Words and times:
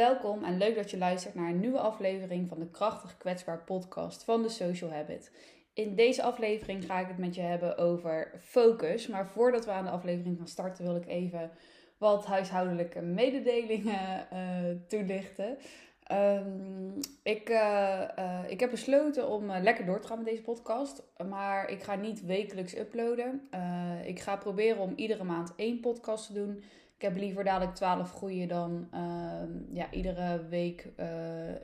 Welkom 0.00 0.44
en 0.44 0.58
leuk 0.58 0.74
dat 0.76 0.90
je 0.90 0.98
luistert 0.98 1.34
naar 1.34 1.48
een 1.48 1.60
nieuwe 1.60 1.78
aflevering 1.78 2.48
van 2.48 2.58
de 2.58 2.70
Krachtig 2.70 3.16
Kwetsbaar 3.16 3.64
podcast 3.64 4.24
van 4.24 4.42
de 4.42 4.48
Social 4.48 4.90
Habit. 4.90 5.32
In 5.74 5.94
deze 5.94 6.22
aflevering 6.22 6.84
ga 6.84 6.98
ik 6.98 7.06
het 7.06 7.18
met 7.18 7.34
je 7.34 7.40
hebben 7.40 7.78
over 7.78 8.32
focus. 8.38 9.06
Maar 9.06 9.28
voordat 9.28 9.64
we 9.64 9.70
aan 9.70 9.84
de 9.84 9.90
aflevering 9.90 10.36
gaan 10.36 10.48
starten, 10.48 10.84
wil 10.84 10.96
ik 10.96 11.06
even 11.06 11.50
wat 11.98 12.26
huishoudelijke 12.26 13.00
mededelingen 13.00 14.26
uh, 14.32 14.38
toelichten. 14.88 15.56
Um, 16.12 17.00
ik, 17.22 17.50
uh, 17.50 18.02
uh, 18.18 18.40
ik 18.48 18.60
heb 18.60 18.70
besloten 18.70 19.28
om 19.28 19.52
lekker 19.52 19.86
door 19.86 20.00
te 20.00 20.06
gaan 20.06 20.16
met 20.16 20.26
deze 20.26 20.42
podcast. 20.42 21.02
Maar 21.28 21.70
ik 21.70 21.82
ga 21.82 21.94
niet 21.94 22.24
wekelijks 22.24 22.78
uploaden. 22.78 23.48
ik 24.04 24.20
ga 24.20 24.36
proberen 24.36 24.78
om 24.78 24.92
iedere 24.96 25.24
maand 25.24 25.52
één 25.56 25.80
podcast 25.80 26.26
te 26.26 26.32
doen. 26.32 26.62
Ik 26.96 27.02
heb 27.06 27.16
liever 27.16 27.44
dadelijk 27.44 27.74
12 27.74 28.10
goede 28.10 28.46
dan 28.46 28.88
ehm, 28.90 29.48
ja, 29.72 29.90
iedere 29.90 30.46
week 30.48 30.88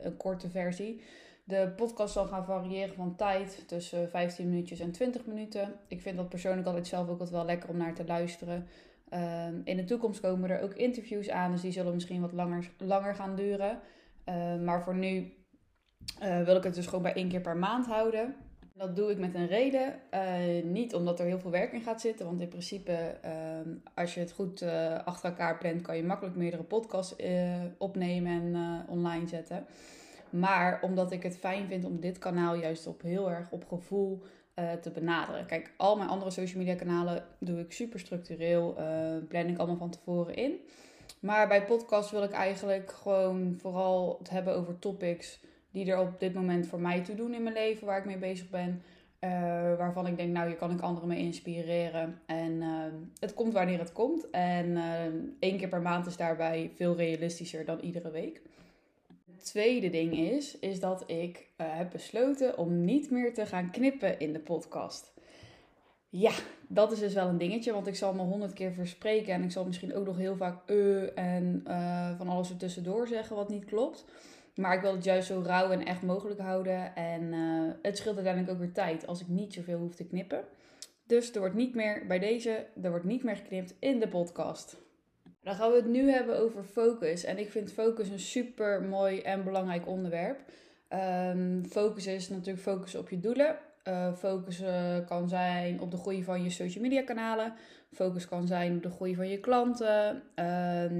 een 0.01 0.17
korte 0.17 0.49
versie. 0.49 1.01
De 1.47 1.73
podcast 1.75 2.13
zal 2.13 2.25
gaan 2.25 2.45
variëren 2.45 2.95
van 2.95 3.15
tijd 3.15 3.63
tussen 3.67 4.09
15 4.09 4.49
minuutjes 4.49 4.79
en 4.79 4.91
20 4.91 5.25
minuten. 5.25 5.73
Ik 5.87 6.01
vind 6.01 6.17
dat 6.17 6.29
persoonlijk 6.29 6.67
altijd 6.67 6.87
zelf 6.87 7.09
ook 7.09 7.23
wel 7.23 7.45
lekker 7.45 7.69
om 7.69 7.77
naar 7.77 7.93
te 7.93 8.05
luisteren. 8.05 8.67
Ehm, 9.09 9.61
in 9.63 9.77
de 9.77 9.83
toekomst 9.83 10.19
komen 10.19 10.49
er 10.49 10.61
ook 10.61 10.73
interviews 10.73 11.29
aan, 11.29 11.51
dus 11.51 11.61
die 11.61 11.71
zullen 11.71 11.93
misschien 11.93 12.21
wat 12.21 12.31
langer, 12.31 12.71
langer 12.77 13.15
gaan 13.15 13.35
duren. 13.35 13.79
Ehm, 14.27 14.63
maar 14.63 14.83
voor 14.83 14.95
nu 14.95 15.33
uh, 16.23 16.43
wil 16.43 16.55
ik 16.55 16.63
het 16.63 16.75
dus 16.75 16.85
gewoon 16.85 17.01
bij 17.01 17.13
één 17.13 17.29
keer 17.29 17.41
per 17.41 17.57
maand 17.57 17.85
houden. 17.85 18.35
Dat 18.73 18.95
doe 18.95 19.11
ik 19.11 19.17
met 19.17 19.35
een 19.35 19.47
reden. 19.47 19.95
Uh, 20.13 20.63
niet 20.63 20.95
omdat 20.95 21.19
er 21.19 21.25
heel 21.25 21.39
veel 21.39 21.51
werk 21.51 21.71
in 21.71 21.81
gaat 21.81 22.01
zitten. 22.01 22.25
Want 22.25 22.41
in 22.41 22.47
principe, 22.47 23.17
als 23.95 24.13
je 24.13 24.19
het 24.19 24.31
goed 24.31 24.63
achter 25.05 25.29
elkaar 25.29 25.57
plant, 25.57 25.81
kan 25.81 25.97
je 25.97 26.03
makkelijk 26.03 26.35
meerdere 26.35 26.63
podcasts 26.63 27.15
opnemen 27.77 28.31
en 28.31 28.85
online 28.89 29.27
zetten. 29.27 29.65
Maar 30.29 30.79
omdat 30.81 31.11
ik 31.11 31.23
het 31.23 31.37
fijn 31.37 31.67
vind 31.67 31.85
om 31.85 31.99
dit 31.99 32.17
kanaal 32.17 32.55
juist 32.55 32.87
op 32.87 33.01
heel 33.01 33.31
erg 33.31 33.51
op 33.51 33.67
gevoel 33.67 34.23
te 34.81 34.91
benaderen. 34.93 35.45
Kijk, 35.45 35.73
al 35.77 35.97
mijn 35.97 36.09
andere 36.09 36.31
social 36.31 36.59
media 36.59 36.75
kanalen 36.75 37.23
doe 37.39 37.59
ik 37.59 37.71
super 37.71 37.99
structureel. 37.99 38.73
plan 39.27 39.47
ik 39.47 39.57
allemaal 39.57 39.77
van 39.77 39.89
tevoren 39.89 40.35
in. 40.35 40.59
Maar 41.19 41.47
bij 41.47 41.65
podcast 41.65 42.11
wil 42.11 42.23
ik 42.23 42.31
eigenlijk 42.31 42.91
gewoon 42.91 43.55
vooral 43.59 44.15
het 44.19 44.29
hebben 44.29 44.55
over 44.55 44.79
topics 44.79 45.39
die 45.71 45.91
er 45.91 45.99
op 45.99 46.19
dit 46.19 46.33
moment 46.33 46.67
voor 46.67 46.79
mij 46.79 47.01
toe 47.01 47.15
doen 47.15 47.33
in 47.33 47.43
mijn 47.43 47.55
leven, 47.55 47.87
waar 47.87 47.97
ik 47.97 48.05
mee 48.05 48.17
bezig 48.17 48.49
ben. 48.49 48.81
Uh, 49.21 49.31
waarvan 49.77 50.07
ik 50.07 50.17
denk, 50.17 50.33
nou, 50.33 50.47
hier 50.47 50.57
kan 50.57 50.71
ik 50.71 50.81
anderen 50.81 51.07
mee 51.07 51.19
inspireren. 51.19 52.21
En 52.25 52.51
uh, 52.51 52.83
het 53.19 53.33
komt 53.33 53.53
wanneer 53.53 53.79
het 53.79 53.91
komt. 53.91 54.29
En 54.29 54.67
uh, 54.67 54.83
één 55.39 55.57
keer 55.57 55.67
per 55.67 55.81
maand 55.81 56.05
is 56.05 56.17
daarbij 56.17 56.71
veel 56.75 56.95
realistischer 56.95 57.65
dan 57.65 57.79
iedere 57.79 58.11
week. 58.11 58.41
Het 59.35 59.45
tweede 59.45 59.89
ding 59.89 60.17
is, 60.17 60.59
is 60.59 60.79
dat 60.79 61.03
ik 61.09 61.47
heb 61.57 61.91
besloten 61.91 62.57
om 62.57 62.85
niet 62.85 63.11
meer 63.11 63.33
te 63.33 63.45
gaan 63.45 63.71
knippen 63.71 64.19
in 64.19 64.33
de 64.33 64.39
podcast. 64.39 65.13
Ja, 66.19 66.31
dat 66.67 66.91
is 66.91 66.99
dus 66.99 67.13
wel 67.13 67.27
een 67.27 67.37
dingetje, 67.37 67.73
want 67.73 67.87
ik 67.87 67.95
zal 67.95 68.13
me 68.13 68.21
honderd 68.21 68.53
keer 68.53 68.71
verspreken 68.71 69.33
en 69.33 69.43
ik 69.43 69.51
zal 69.51 69.65
misschien 69.65 69.95
ook 69.95 70.05
nog 70.05 70.17
heel 70.17 70.35
vaak 70.35 70.69
uh 70.69 71.17
en 71.17 71.63
uh, 71.67 72.17
van 72.17 72.27
alles 72.27 72.49
er 72.49 72.57
tussendoor 72.57 73.07
zeggen 73.07 73.35
wat 73.35 73.49
niet 73.49 73.65
klopt. 73.65 74.05
Maar 74.55 74.75
ik 74.75 74.81
wil 74.81 74.95
het 74.95 75.03
juist 75.03 75.27
zo 75.27 75.41
rauw 75.45 75.71
en 75.71 75.85
echt 75.85 76.01
mogelijk 76.01 76.39
houden. 76.39 76.95
En 76.95 77.21
uh, 77.21 77.71
het 77.81 77.97
scheelt 77.97 78.15
uiteindelijk 78.15 78.53
ook 78.53 78.59
weer 78.59 78.73
tijd 78.73 79.07
als 79.07 79.21
ik 79.21 79.27
niet 79.27 79.53
zoveel 79.53 79.77
hoef 79.77 79.95
te 79.95 80.07
knippen. 80.07 80.43
Dus 81.05 81.33
er 81.33 81.39
wordt 81.39 81.55
niet 81.55 81.75
meer 81.75 82.05
bij 82.07 82.19
deze, 82.19 82.65
er 82.81 82.89
wordt 82.89 83.05
niet 83.05 83.23
meer 83.23 83.35
geknipt 83.35 83.75
in 83.79 83.99
de 83.99 84.07
podcast. 84.07 84.77
Dan 85.41 85.55
gaan 85.55 85.71
we 85.71 85.75
het 85.75 85.87
nu 85.87 86.09
hebben 86.09 86.39
over 86.39 86.63
focus. 86.63 87.23
En 87.23 87.37
ik 87.37 87.51
vind 87.51 87.71
focus 87.71 88.09
een 88.09 88.19
super 88.19 88.83
mooi 88.83 89.19
en 89.19 89.43
belangrijk 89.43 89.87
onderwerp. 89.87 90.39
Um, 91.33 91.65
focus 91.65 92.07
is 92.07 92.29
natuurlijk 92.29 92.63
focus 92.63 92.95
op 92.95 93.09
je 93.09 93.19
doelen. 93.19 93.57
Uh, 93.87 94.13
focus 94.13 94.61
kan 95.05 95.29
zijn 95.29 95.81
op 95.81 95.91
de 95.91 95.97
groei 95.97 96.23
van 96.23 96.43
je 96.43 96.49
social 96.49 96.83
media 96.83 97.03
kanalen. 97.03 97.53
Focus 97.93 98.27
kan 98.27 98.47
zijn 98.47 98.75
op 98.75 98.83
de 98.83 98.89
groei 98.89 99.15
van 99.15 99.27
je 99.27 99.39
klanten. 99.39 100.23
Uh, 100.35 100.91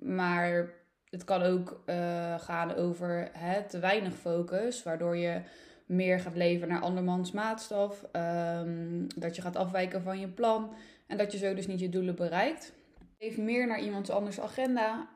maar 0.00 0.70
het 1.10 1.24
kan 1.24 1.42
ook 1.42 1.82
uh, 1.86 2.40
gaan 2.40 2.74
over 2.74 3.28
hè, 3.32 3.62
te 3.62 3.78
weinig 3.78 4.14
focus, 4.14 4.82
waardoor 4.82 5.16
je 5.16 5.40
meer 5.86 6.20
gaat 6.20 6.36
leven 6.36 6.68
naar 6.68 6.80
andermans 6.80 7.32
maatstaf. 7.32 8.04
Um, 8.12 9.06
dat 9.16 9.36
je 9.36 9.42
gaat 9.42 9.56
afwijken 9.56 10.02
van 10.02 10.20
je 10.20 10.28
plan 10.28 10.74
en 11.06 11.16
dat 11.16 11.32
je 11.32 11.38
zo 11.38 11.54
dus 11.54 11.66
niet 11.66 11.80
je 11.80 11.88
doelen 11.88 12.14
bereikt. 12.14 12.72
Leef 13.18 13.36
meer 13.36 13.66
naar 13.66 13.80
iemands 13.80 14.10
anders 14.10 14.40
agenda 14.40 15.08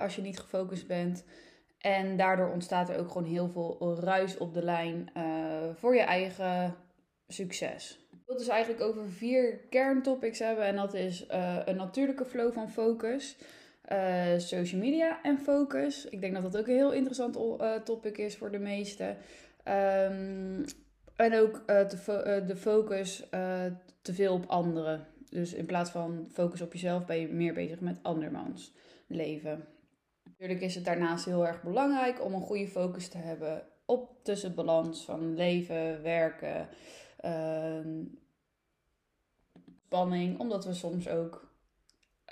als 0.00 0.16
je 0.16 0.22
niet 0.22 0.38
gefocust 0.40 0.86
bent. 0.86 1.24
En 1.80 2.16
daardoor 2.16 2.50
ontstaat 2.50 2.88
er 2.88 2.98
ook 2.98 3.10
gewoon 3.10 3.28
heel 3.28 3.48
veel 3.48 3.98
ruis 4.00 4.36
op 4.36 4.54
de 4.54 4.64
lijn 4.64 5.10
uh, 5.16 5.24
voor 5.74 5.94
je 5.94 6.00
eigen 6.00 6.74
succes. 7.28 8.06
Ik 8.12 8.18
wil 8.26 8.36
dus 8.36 8.48
eigenlijk 8.48 8.82
over 8.82 9.08
vier 9.08 9.58
kerntopics 9.70 10.38
hebben. 10.38 10.64
En 10.64 10.76
dat 10.76 10.94
is 10.94 11.26
uh, 11.30 11.56
een 11.64 11.76
natuurlijke 11.76 12.24
flow 12.24 12.52
van 12.52 12.70
focus, 12.70 13.36
uh, 13.92 14.38
social 14.38 14.80
media 14.80 15.22
en 15.22 15.38
focus. 15.38 16.04
Ik 16.04 16.20
denk 16.20 16.34
dat 16.34 16.42
dat 16.42 16.58
ook 16.58 16.66
een 16.66 16.74
heel 16.74 16.92
interessant 16.92 17.38
topic 17.84 18.18
is 18.18 18.36
voor 18.36 18.50
de 18.50 18.58
meesten. 18.58 19.16
Um, 19.64 20.64
en 21.16 21.34
ook 21.34 21.66
de, 21.66 22.56
focus 22.56 23.28
te 24.02 24.14
veel 24.14 24.34
op 24.34 24.46
anderen. 24.46 25.06
Dus 25.30 25.54
in 25.54 25.66
plaats 25.66 25.90
van 25.90 26.28
focus 26.32 26.60
op 26.60 26.72
jezelf 26.72 27.06
ben 27.06 27.20
je 27.20 27.28
meer 27.28 27.54
bezig 27.54 27.80
met 27.80 27.98
andermans 28.02 28.72
leven. 29.06 29.64
Natuurlijk 30.24 30.60
is 30.60 30.74
het 30.74 30.84
daarnaast 30.84 31.24
heel 31.24 31.46
erg 31.46 31.62
belangrijk 31.62 32.24
om 32.24 32.34
een 32.34 32.40
goede 32.40 32.68
focus 32.68 33.08
te 33.08 33.18
hebben 33.18 33.66
op 33.84 34.24
tussenbalans 34.24 35.04
van 35.04 35.34
leven, 35.34 36.02
werken, 36.02 36.68
uh, 37.24 37.80
spanning. 39.84 40.38
Omdat 40.38 40.64
we 40.64 40.74
soms 40.74 41.08
ook, 41.08 41.54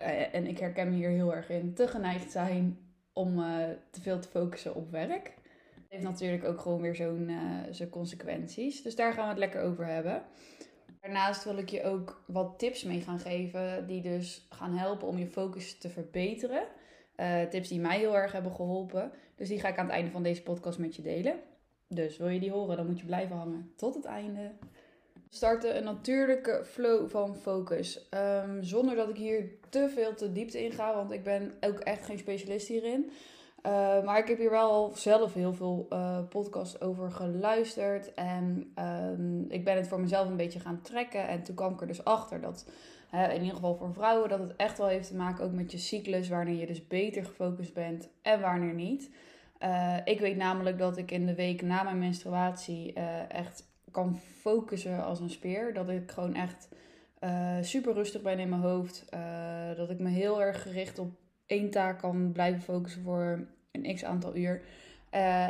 uh, 0.02 0.34
en 0.34 0.46
ik 0.46 0.58
herken 0.58 0.90
me 0.90 0.96
hier 0.96 1.10
heel 1.10 1.34
erg 1.34 1.50
in, 1.50 1.74
te 1.74 1.88
geneigd 1.88 2.30
zijn 2.30 2.78
om 3.12 3.38
uh, 3.38 3.64
te 3.90 4.00
veel 4.00 4.18
te 4.20 4.28
focussen 4.28 4.74
op 4.74 4.90
werk. 4.90 5.24
Dat 5.24 5.84
heeft 5.88 6.04
natuurlijk 6.04 6.44
ook 6.44 6.60
gewoon 6.60 6.80
weer 6.80 6.94
zo'n 6.94 7.30
zijn 7.70 7.88
consequenties. 7.88 8.82
Dus 8.82 8.96
daar 8.96 9.12
gaan 9.12 9.24
we 9.24 9.30
het 9.30 9.38
lekker 9.38 9.62
over 9.62 9.86
hebben. 9.86 10.22
Daarnaast 11.00 11.44
wil 11.44 11.58
ik 11.58 11.68
je 11.68 11.82
ook 11.82 12.22
wat 12.26 12.58
tips 12.58 12.84
mee 12.84 13.00
gaan 13.00 13.18
geven 13.18 13.86
die 13.86 14.02
dus 14.02 14.46
gaan 14.50 14.76
helpen 14.76 15.08
om 15.08 15.18
je 15.18 15.26
focus 15.26 15.78
te 15.78 15.88
verbeteren. 15.88 16.62
Uh, 17.20 17.42
tips 17.42 17.68
die 17.68 17.80
mij 17.80 17.98
heel 17.98 18.16
erg 18.16 18.32
hebben 18.32 18.54
geholpen. 18.54 19.12
Dus 19.34 19.48
die 19.48 19.60
ga 19.60 19.68
ik 19.68 19.78
aan 19.78 19.84
het 19.84 19.94
einde 19.94 20.10
van 20.10 20.22
deze 20.22 20.42
podcast 20.42 20.78
met 20.78 20.96
je 20.96 21.02
delen. 21.02 21.34
Dus 21.88 22.16
wil 22.16 22.28
je 22.28 22.40
die 22.40 22.50
horen, 22.50 22.76
dan 22.76 22.86
moet 22.86 23.00
je 23.00 23.06
blijven 23.06 23.36
hangen 23.36 23.72
tot 23.76 23.94
het 23.94 24.04
einde. 24.04 24.52
We 25.12 25.36
starten 25.36 25.76
een 25.76 25.84
natuurlijke 25.84 26.62
flow 26.64 27.08
van 27.08 27.36
focus. 27.36 28.08
Um, 28.10 28.62
zonder 28.62 28.96
dat 28.96 29.08
ik 29.08 29.16
hier 29.16 29.50
te 29.68 29.90
veel 29.94 30.14
te 30.14 30.32
diepte 30.32 30.64
in 30.64 30.72
ga, 30.72 30.94
want 30.94 31.12
ik 31.12 31.24
ben 31.24 31.52
ook 31.60 31.78
echt 31.78 32.04
geen 32.04 32.18
specialist 32.18 32.68
hierin. 32.68 33.10
Uh, 33.66 34.04
maar 34.04 34.18
ik 34.18 34.28
heb 34.28 34.38
hier 34.38 34.50
wel 34.50 34.90
zelf 34.94 35.34
heel 35.34 35.54
veel 35.54 35.86
uh, 35.90 36.18
podcasts 36.28 36.80
over 36.80 37.10
geluisterd. 37.10 38.14
En 38.14 38.72
um, 38.78 39.44
ik 39.48 39.64
ben 39.64 39.76
het 39.76 39.88
voor 39.88 40.00
mezelf 40.00 40.28
een 40.28 40.36
beetje 40.36 40.60
gaan 40.60 40.82
trekken. 40.82 41.28
En 41.28 41.42
toen 41.42 41.54
kwam 41.54 41.72
ik 41.72 41.80
er 41.80 41.86
dus 41.86 42.04
achter 42.04 42.40
dat 42.40 42.66
in 43.12 43.40
ieder 43.40 43.54
geval 43.54 43.76
voor 43.76 43.92
vrouwen, 43.92 44.28
dat 44.28 44.38
het 44.38 44.56
echt 44.56 44.78
wel 44.78 44.86
heeft 44.86 45.08
te 45.08 45.16
maken 45.16 45.44
ook 45.44 45.52
met 45.52 45.72
je 45.72 45.78
cyclus, 45.78 46.28
wanneer 46.28 46.54
je 46.54 46.66
dus 46.66 46.86
beter 46.86 47.24
gefocust 47.24 47.74
bent 47.74 48.08
en 48.22 48.40
wanneer 48.40 48.74
niet. 48.74 49.10
Uh, 49.62 49.96
ik 50.04 50.20
weet 50.20 50.36
namelijk 50.36 50.78
dat 50.78 50.96
ik 50.96 51.10
in 51.10 51.26
de 51.26 51.34
week 51.34 51.62
na 51.62 51.82
mijn 51.82 51.98
menstruatie 51.98 52.92
uh, 52.96 53.32
echt 53.32 53.66
kan 53.90 54.18
focussen 54.40 55.04
als 55.04 55.20
een 55.20 55.30
speer. 55.30 55.74
Dat 55.74 55.88
ik 55.88 56.10
gewoon 56.10 56.34
echt 56.34 56.68
uh, 57.24 57.56
super 57.60 57.94
rustig 57.94 58.22
ben 58.22 58.38
in 58.38 58.48
mijn 58.48 58.62
hoofd. 58.62 59.04
dat 59.76 59.90
ik 59.90 59.98
me 59.98 60.08
heel 60.08 60.42
erg 60.42 60.62
gericht 60.62 60.98
op 60.98 61.10
één 61.46 61.70
taak 61.70 61.98
kan 61.98 62.32
blijven 62.32 62.62
focussen 62.62 63.02
voor 63.02 63.46
een 63.72 63.94
x 63.94 64.04
aantal 64.04 64.36
uur. 64.36 64.62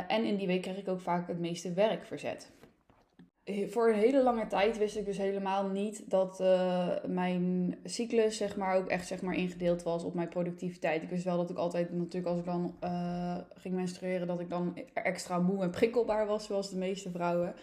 en 0.07 0.23
in 0.23 0.35
die 0.35 0.47
week 0.47 0.61
krijg 0.61 0.77
ik 0.77 0.87
ook 0.87 1.01
vaak 1.01 1.27
het 1.27 1.39
meeste 1.39 1.73
werk 1.73 2.05
verzet 2.05 2.51
voor 3.69 3.89
een 3.89 3.99
hele 3.99 4.23
lange 4.23 4.47
tijd 4.47 4.77
wist 4.77 4.97
ik 4.97 5.05
dus 5.05 5.17
helemaal 5.17 5.67
niet 5.67 6.09
dat 6.09 6.39
uh, 6.41 6.87
mijn 7.07 7.75
cyclus 7.83 8.37
zeg 8.37 8.55
maar, 8.57 8.75
ook 8.75 8.87
echt 8.87 9.07
zeg 9.07 9.21
maar, 9.21 9.35
ingedeeld 9.35 9.83
was 9.83 10.03
op 10.03 10.13
mijn 10.13 10.29
productiviteit. 10.29 11.03
Ik 11.03 11.09
wist 11.09 11.23
wel 11.23 11.37
dat 11.37 11.49
ik 11.49 11.57
altijd 11.57 11.93
natuurlijk 11.93 12.27
als 12.27 12.39
ik 12.39 12.45
dan 12.45 12.75
uh, 12.83 13.37
ging 13.55 13.75
menstrueren, 13.75 14.27
dat 14.27 14.39
ik 14.39 14.49
dan 14.49 14.77
extra 14.93 15.39
moe 15.39 15.63
en 15.63 15.69
prikkelbaar 15.69 16.27
was, 16.27 16.45
zoals 16.45 16.69
de 16.69 16.77
meeste 16.77 17.09
vrouwen. 17.11 17.53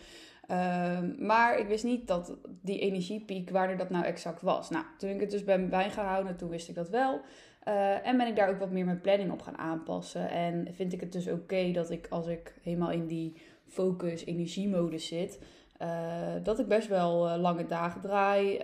Uh, 0.51 0.99
maar 1.19 1.59
ik 1.59 1.67
wist 1.67 1.85
niet 1.85 2.07
dat 2.07 2.37
die 2.63 2.79
energiepiek, 2.79 3.51
waar 3.51 3.77
dat 3.77 3.91
nou 3.91 4.05
exact 4.05 4.43
was. 4.43 4.71
Nou, 4.71 4.85
toen 4.99 5.11
ik 5.11 5.21
het 5.21 5.31
dus 5.31 5.45
ben 5.45 5.69
bijgehouden, 5.69 6.37
toen 6.37 6.49
wist 6.49 6.69
ik 6.69 6.75
dat 6.75 6.89
wel. 6.89 7.21
Uh, 7.69 8.07
en 8.07 8.17
ben 8.17 8.27
ik 8.27 8.37
daar 8.37 8.49
ook 8.49 8.59
wat 8.59 8.71
meer 8.71 8.85
mijn 8.85 9.01
planning 9.01 9.31
op 9.33 9.43
gaan 9.43 9.59
aanpassen. 9.59 10.31
En 10.31 10.69
vind 10.73 10.93
ik 10.93 11.01
het 11.01 11.13
dus 11.13 11.29
oké 11.29 11.71
dat 11.73 11.91
ik 11.91 12.07
als 12.11 12.27
ik 12.27 12.55
helemaal 12.63 12.91
in 12.91 13.07
die 13.07 13.37
focus, 13.67 14.25
energiemodus 14.25 15.07
zit, 15.07 15.39
dat 16.43 16.59
ik 16.59 16.69
best 16.69 16.89
wel 16.89 17.39
lange 17.39 17.67
dagen 17.67 18.01
draai. 18.01 18.59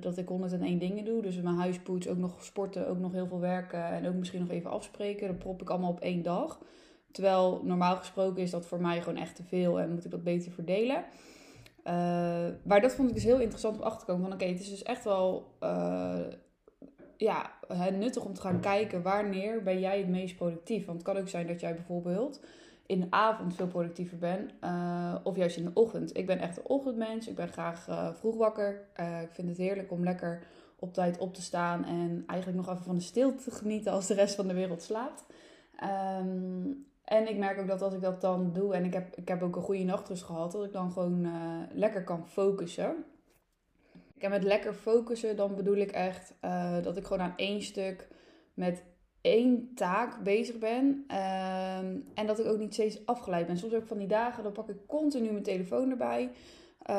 dat 0.00 0.18
ik 0.18 0.28
101 0.28 0.78
dingen 0.78 1.04
doe. 1.04 1.22
Dus 1.22 1.40
mijn 1.40 1.56
huispoets, 1.56 2.08
ook 2.08 2.18
nog 2.18 2.44
sporten, 2.44 2.88
ook 2.88 2.98
nog 2.98 3.12
heel 3.12 3.26
veel 3.26 3.40
werken. 3.40 3.84
En 3.84 4.08
ook 4.08 4.14
misschien 4.14 4.40
nog 4.40 4.50
even 4.50 4.70
afspreken. 4.70 5.26
Dat 5.26 5.38
prop 5.38 5.62
ik 5.62 5.70
allemaal 5.70 5.90
op 5.90 6.00
één 6.00 6.22
dag. 6.22 6.58
Terwijl 7.10 7.60
normaal 7.64 7.96
gesproken 7.96 8.42
is 8.42 8.50
dat 8.50 8.66
voor 8.66 8.80
mij 8.80 9.02
gewoon 9.02 9.18
echt 9.18 9.36
te 9.36 9.42
veel 9.42 9.80
en 9.80 9.90
moet 9.90 10.04
ik 10.04 10.10
dat 10.10 10.24
beter 10.24 10.52
verdelen. 10.52 11.04
maar 12.62 12.80
dat 12.80 12.94
vond 12.94 13.08
ik 13.08 13.14
dus 13.14 13.24
heel 13.24 13.40
interessant 13.40 13.76
om 13.76 13.82
achter 13.82 14.00
te 14.00 14.06
komen. 14.06 14.22
Van 14.22 14.32
oké, 14.32 14.44
het 14.44 14.60
is 14.60 14.70
dus 14.70 14.82
echt 14.82 15.04
wel 15.04 15.46
ja, 17.16 17.50
nuttig 17.92 18.24
om 18.24 18.34
te 18.34 18.40
gaan 18.40 18.60
kijken 18.60 19.02
wanneer 19.02 19.62
ben 19.62 19.80
jij 19.80 19.98
het 19.98 20.08
meest 20.08 20.36
productief. 20.36 20.86
Want 20.86 20.98
het 20.98 21.06
kan 21.06 21.16
ook 21.16 21.28
zijn 21.28 21.46
dat 21.46 21.60
jij 21.60 21.74
bijvoorbeeld 21.74 22.40
in 22.86 23.00
de 23.00 23.06
avond 23.10 23.54
veel 23.54 23.66
productiever 23.66 24.18
bent. 24.18 24.52
Uh, 24.64 25.14
of 25.22 25.36
juist 25.36 25.56
in 25.56 25.64
de 25.64 25.70
ochtend. 25.74 26.16
Ik 26.16 26.26
ben 26.26 26.38
echt 26.38 26.56
een 26.56 26.66
ochtendmens. 26.66 27.28
Ik 27.28 27.34
ben 27.34 27.48
graag 27.48 27.88
uh, 27.88 28.14
vroeg 28.14 28.36
wakker. 28.36 28.88
Uh, 29.00 29.22
ik 29.22 29.30
vind 29.32 29.48
het 29.48 29.56
heerlijk 29.56 29.90
om 29.90 30.04
lekker 30.04 30.42
op 30.78 30.94
tijd 30.94 31.18
op 31.18 31.34
te 31.34 31.42
staan. 31.42 31.84
En 31.84 32.24
eigenlijk 32.26 32.60
nog 32.60 32.74
even 32.74 32.84
van 32.84 32.94
de 32.94 33.00
stilte 33.00 33.44
te 33.44 33.50
genieten 33.50 33.92
als 33.92 34.06
de 34.06 34.14
rest 34.14 34.34
van 34.34 34.48
de 34.48 34.54
wereld 34.54 34.82
slaapt. 34.82 35.24
Um, 36.20 36.86
en 37.04 37.28
ik 37.28 37.36
merk 37.36 37.58
ook 37.58 37.68
dat 37.68 37.82
als 37.82 37.94
ik 37.94 38.00
dat 38.00 38.20
dan 38.20 38.52
doe 38.52 38.74
en 38.74 38.84
ik 38.84 38.92
heb, 38.92 39.16
ik 39.16 39.28
heb 39.28 39.42
ook 39.42 39.56
een 39.56 39.62
goede 39.62 39.84
nachtrust 39.84 40.22
gehad, 40.22 40.52
dat 40.52 40.64
ik 40.64 40.72
dan 40.72 40.92
gewoon 40.92 41.28
lekker 41.72 42.04
kan 42.04 42.28
focussen. 42.28 43.04
En 44.18 44.30
met 44.30 44.42
lekker 44.42 44.74
focussen, 44.74 45.36
dan 45.36 45.54
bedoel 45.54 45.76
ik 45.76 45.90
echt 45.90 46.34
dat 46.82 46.96
ik 46.96 47.04
gewoon 47.04 47.22
aan 47.22 47.36
één 47.36 47.62
stuk 47.62 48.08
met 48.54 48.82
één 49.24 49.72
taak 49.74 50.22
bezig 50.22 50.58
ben. 50.58 51.04
Uh, 51.10 51.78
en 52.14 52.26
dat 52.26 52.38
ik 52.38 52.46
ook 52.46 52.58
niet 52.58 52.72
steeds 52.72 53.06
afgeleid 53.06 53.46
ben. 53.46 53.58
Soms 53.58 53.72
heb 53.72 53.82
ik 53.82 53.88
van 53.88 53.98
die 53.98 54.06
dagen, 54.06 54.42
dan 54.42 54.52
pak 54.52 54.68
ik 54.68 54.76
continu 54.86 55.30
mijn 55.30 55.42
telefoon 55.42 55.90
erbij. 55.90 56.30
Uh, 56.90 56.96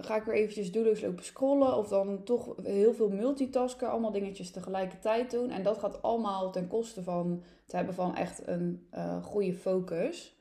ga 0.00 0.16
ik 0.16 0.22
weer 0.22 0.34
eventjes 0.34 0.72
doelloos 0.72 1.00
lopen 1.00 1.24
scrollen. 1.24 1.76
Of 1.76 1.88
dan 1.88 2.22
toch 2.24 2.54
heel 2.62 2.94
veel 2.94 3.08
multitasken. 3.08 3.90
Allemaal 3.90 4.12
dingetjes 4.12 4.50
tegelijkertijd 4.50 5.30
doen. 5.30 5.50
En 5.50 5.62
dat 5.62 5.78
gaat 5.78 6.02
allemaal 6.02 6.50
ten 6.50 6.68
koste 6.68 7.02
van 7.02 7.42
het 7.62 7.72
hebben 7.72 7.94
van 7.94 8.16
echt 8.16 8.46
een 8.46 8.86
uh, 8.94 9.24
goede 9.24 9.54
focus. 9.54 10.36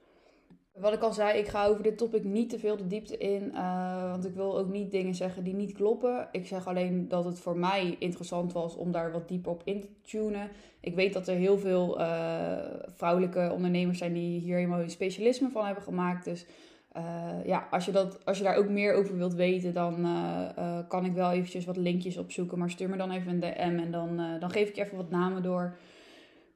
Wat 0.80 0.94
ik 0.94 1.02
al 1.02 1.14
zei, 1.14 1.38
ik 1.38 1.48
ga 1.48 1.66
over 1.66 1.84
dit 1.84 1.98
topic 1.98 2.24
niet 2.24 2.50
te 2.50 2.60
veel 2.60 2.78
de 2.78 2.88
diepte 2.88 3.18
in. 3.18 3.52
Uh, 3.54 4.10
want 4.10 4.26
ik 4.26 4.34
wil 4.34 4.58
ook 4.58 4.70
niet 4.70 4.92
dingen 4.92 5.16
zeggen 5.16 5.44
die 5.44 5.54
niet 5.54 5.74
kloppen. 5.74 6.28
Ik 6.32 6.48
zeg 6.48 6.68
alleen 6.68 7.08
dat 7.08 7.26
het 7.26 7.40
voor 7.40 7.58
mij 7.58 7.96
interessant 8.00 8.54
was 8.54 8.76
om 8.76 8.92
daar 8.92 9.12
wat 9.12 9.28
dieper 9.28 9.52
op 9.52 9.62
in 9.66 9.82
te 9.82 9.88
tunen. 10.02 10.50
Ik 10.80 10.96
weet 10.96 11.14
dat 11.14 11.28
er 11.28 11.36
heel 11.36 11.58
veel 11.58 12.00
uh, 12.00 12.58
vrouwelijke 12.96 13.52
ondernemers 13.54 13.98
zijn 13.98 14.14
die 14.14 14.40
hier 14.40 14.56
helemaal 14.56 14.80
een 14.80 14.90
specialisme 14.90 15.50
van 15.50 15.66
hebben 15.66 15.84
gemaakt. 15.84 16.26
Dus 16.26 16.46
uh, 16.98 17.46
ja, 17.46 17.68
als 17.72 17.86
je, 17.86 17.92
dat, 17.92 18.26
als 18.26 18.38
je 18.38 18.44
daar 18.44 18.58
ook 18.58 18.70
meer 18.70 18.94
over 18.94 19.18
wilt 19.18 19.34
weten, 19.34 19.74
dan 19.74 20.08
kan 20.88 21.06
ik 21.06 21.14
wel 21.14 21.32
eventjes 21.32 21.66
wat 21.66 21.78
linkjes 21.78 22.18
opzoeken. 22.18 22.58
Maar 22.58 22.70
stuur 22.70 22.90
me 22.90 22.98
dan 22.98 23.12
even 23.12 23.32
een 23.32 23.40
DM 23.40 23.80
en 23.84 23.92
dan, 23.92 24.22
dan 24.40 24.50
geef 24.50 24.70
ik 24.70 24.76
je 24.76 24.82
even 24.84 24.98
wat 24.98 25.10
namen 25.10 25.44
door. 25.44 25.78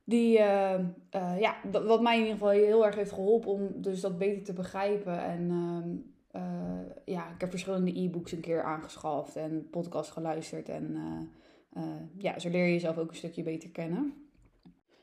Die, 0.05 0.38
uh, 0.38 0.79
uh, 1.15 1.39
ja, 1.39 1.55
wat 1.71 2.01
mij 2.01 2.13
in 2.13 2.21
ieder 2.21 2.38
geval 2.38 2.50
heel 2.50 2.85
erg 2.85 2.95
heeft 2.95 3.11
geholpen 3.11 3.51
om 3.51 3.81
dus 3.81 4.01
dat 4.01 4.17
beter 4.17 4.44
te 4.44 4.53
begrijpen. 4.53 5.23
En 5.23 5.51
uh, 6.35 6.79
ja, 7.05 7.29
ik 7.33 7.41
heb 7.41 7.50
verschillende 7.50 8.00
e-books 8.00 8.31
een 8.31 8.39
keer 8.39 8.63
aangeschaft 8.63 9.35
en 9.35 9.67
podcast 9.69 10.11
geluisterd. 10.11 10.69
En 10.69 10.97
ja, 12.17 12.39
zo 12.39 12.50
leer 12.50 12.65
je 12.65 12.71
jezelf 12.71 12.97
ook 12.97 13.09
een 13.09 13.15
stukje 13.15 13.44
beter 13.44 13.69
kennen. 13.69 14.13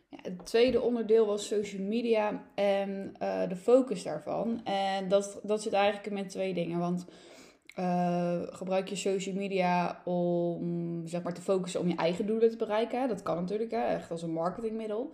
Ja, 0.08 0.19
het 0.23 0.47
tweede 0.47 0.81
onderdeel 0.81 1.26
was 1.26 1.47
social 1.47 1.82
media 1.82 2.44
en 2.55 3.14
de 3.49 3.56
focus 3.56 4.02
daarvan. 4.02 4.64
En 4.64 5.08
dat, 5.08 5.41
dat 5.43 5.62
zit 5.62 5.73
eigenlijk 5.73 6.14
met 6.14 6.29
twee 6.29 6.55
dingen. 6.55 6.79
Want 6.79 7.06
uh, 7.78 8.40
gebruik 8.44 8.88
je 8.88 8.96
social 8.96 9.34
media 9.34 10.02
om 10.05 11.02
zeg 11.06 11.22
maar, 11.22 11.34
te 11.34 11.40
focussen 11.40 11.81
om 11.81 11.88
je 11.88 11.96
eigen 11.96 12.26
doelen 12.26 12.50
te 12.50 12.56
bereiken. 12.56 13.08
Dat 13.08 13.22
kan 13.22 13.37
natuurlijk, 13.37 13.70
hè, 13.70 13.82
echt 13.82 14.11
als 14.11 14.22
een 14.22 14.32
marketingmiddel. 14.32 15.12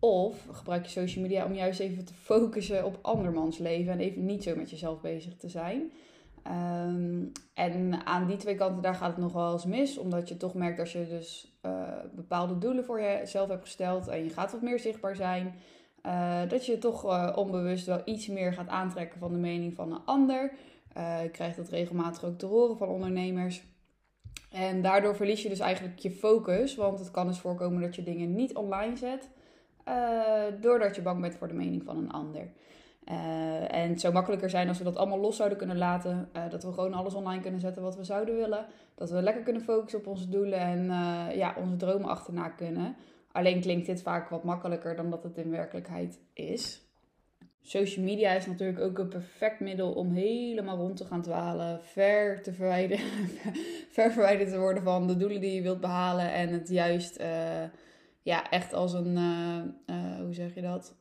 Of 0.00 0.46
gebruik 0.50 0.84
je 0.84 0.90
social 0.90 1.24
media 1.24 1.44
om 1.44 1.54
juist 1.54 1.80
even 1.80 2.04
te 2.04 2.14
focussen 2.14 2.84
op 2.84 2.98
andermans 3.02 3.58
leven 3.58 3.92
en 3.92 4.00
even 4.00 4.24
niet 4.24 4.42
zo 4.42 4.56
met 4.56 4.70
jezelf 4.70 5.00
bezig 5.00 5.36
te 5.36 5.48
zijn. 5.48 5.92
Um, 6.46 7.32
en 7.54 8.06
aan 8.06 8.26
die 8.26 8.36
twee 8.36 8.54
kanten, 8.54 8.82
daar 8.82 8.94
gaat 8.94 9.10
het 9.10 9.18
nog 9.18 9.32
wel 9.32 9.52
eens 9.52 9.64
mis. 9.64 9.98
Omdat 9.98 10.28
je 10.28 10.36
toch 10.36 10.54
merkt 10.54 10.80
als 10.80 10.92
je 10.92 11.06
dus 11.08 11.58
uh, 11.66 11.88
bepaalde 12.14 12.58
doelen 12.58 12.84
voor 12.84 13.00
jezelf 13.00 13.48
hebt 13.48 13.62
gesteld 13.62 14.08
en 14.08 14.24
je 14.24 14.30
gaat 14.30 14.52
wat 14.52 14.62
meer 14.62 14.78
zichtbaar 14.78 15.16
zijn. 15.16 15.54
Uh, 16.06 16.40
dat 16.48 16.66
je 16.66 16.78
toch 16.78 17.36
onbewust 17.36 17.86
wel 17.86 18.00
iets 18.04 18.26
meer 18.26 18.52
gaat 18.52 18.68
aantrekken 18.68 19.18
van 19.18 19.32
de 19.32 19.38
mening 19.38 19.74
van 19.74 19.92
een 19.92 20.04
ander. 20.04 20.52
Uh, 20.96 21.24
ik 21.24 21.32
krijg 21.32 21.54
dat 21.54 21.68
regelmatig 21.68 22.24
ook 22.24 22.38
te 22.38 22.46
horen 22.46 22.76
van 22.76 22.88
ondernemers. 22.88 23.62
En 24.50 24.82
daardoor 24.82 25.16
verlies 25.16 25.42
je 25.42 25.48
dus 25.48 25.58
eigenlijk 25.58 25.98
je 25.98 26.10
focus. 26.10 26.74
Want 26.74 26.98
het 26.98 27.10
kan 27.10 27.26
dus 27.26 27.38
voorkomen 27.38 27.80
dat 27.80 27.94
je 27.94 28.02
dingen 28.02 28.34
niet 28.34 28.54
online 28.54 28.96
zet. 28.96 29.28
Uh, 29.88 30.42
doordat 30.60 30.96
je 30.96 31.02
bang 31.02 31.20
bent 31.20 31.34
voor 31.34 31.48
de 31.48 31.54
mening 31.54 31.82
van 31.84 31.96
een 31.96 32.10
ander. 32.10 32.48
Uh, 33.10 33.74
en 33.74 33.88
het 33.88 34.00
zou 34.00 34.12
makkelijker 34.12 34.50
zijn 34.50 34.68
als 34.68 34.78
we 34.78 34.84
dat 34.84 34.96
allemaal 34.96 35.18
los 35.18 35.36
zouden 35.36 35.58
kunnen 35.58 35.78
laten. 35.78 36.28
dat 36.50 36.64
we 36.64 36.72
gewoon 36.72 36.94
alles 36.94 37.14
online 37.14 37.42
kunnen 37.42 37.60
zetten 37.60 37.82
wat 37.82 37.96
we 37.96 38.04
zouden 38.04 38.36
willen. 38.36 38.66
Dat 38.94 39.10
we 39.10 39.22
lekker 39.22 39.42
kunnen 39.42 39.62
focussen 39.62 39.98
op 39.98 40.06
onze 40.06 40.28
doelen 40.28 40.58
en 40.58 40.84
ja, 41.36 41.54
onze 41.58 41.76
dromen 41.76 42.08
achterna 42.08 42.48
kunnen. 42.48 42.96
Alleen 43.32 43.60
klinkt 43.60 43.86
dit 43.86 44.02
vaak 44.02 44.28
wat 44.28 44.44
makkelijker 44.44 44.96
dan 44.96 45.10
dat 45.10 45.22
het 45.22 45.36
in 45.36 45.50
werkelijkheid 45.50 46.20
is 46.32 46.85
social 47.68 48.04
media 48.04 48.32
is 48.32 48.46
natuurlijk 48.46 48.80
ook 48.80 48.98
een 48.98 49.08
perfect 49.08 49.60
middel 49.60 49.92
om 49.92 50.12
helemaal 50.12 50.76
rond 50.76 50.96
te 50.96 51.04
gaan 51.04 51.22
dwalen, 51.22 51.80
ver 51.82 52.42
te 52.42 52.52
verwijderen, 52.52 53.04
ver 53.96 54.12
verwijderd 54.12 54.50
te 54.50 54.58
worden 54.58 54.82
van 54.82 55.06
de 55.06 55.16
doelen 55.16 55.40
die 55.40 55.54
je 55.54 55.62
wilt 55.62 55.80
behalen 55.80 56.32
en 56.32 56.48
het 56.48 56.68
juist 56.68 57.20
uh, 57.20 57.62
ja, 58.22 58.50
echt 58.50 58.72
als 58.72 58.92
een, 58.92 59.16
uh, 59.16 59.96
uh, 59.96 60.20
hoe 60.20 60.34
zeg 60.34 60.54
je 60.54 60.62
dat? 60.62 60.94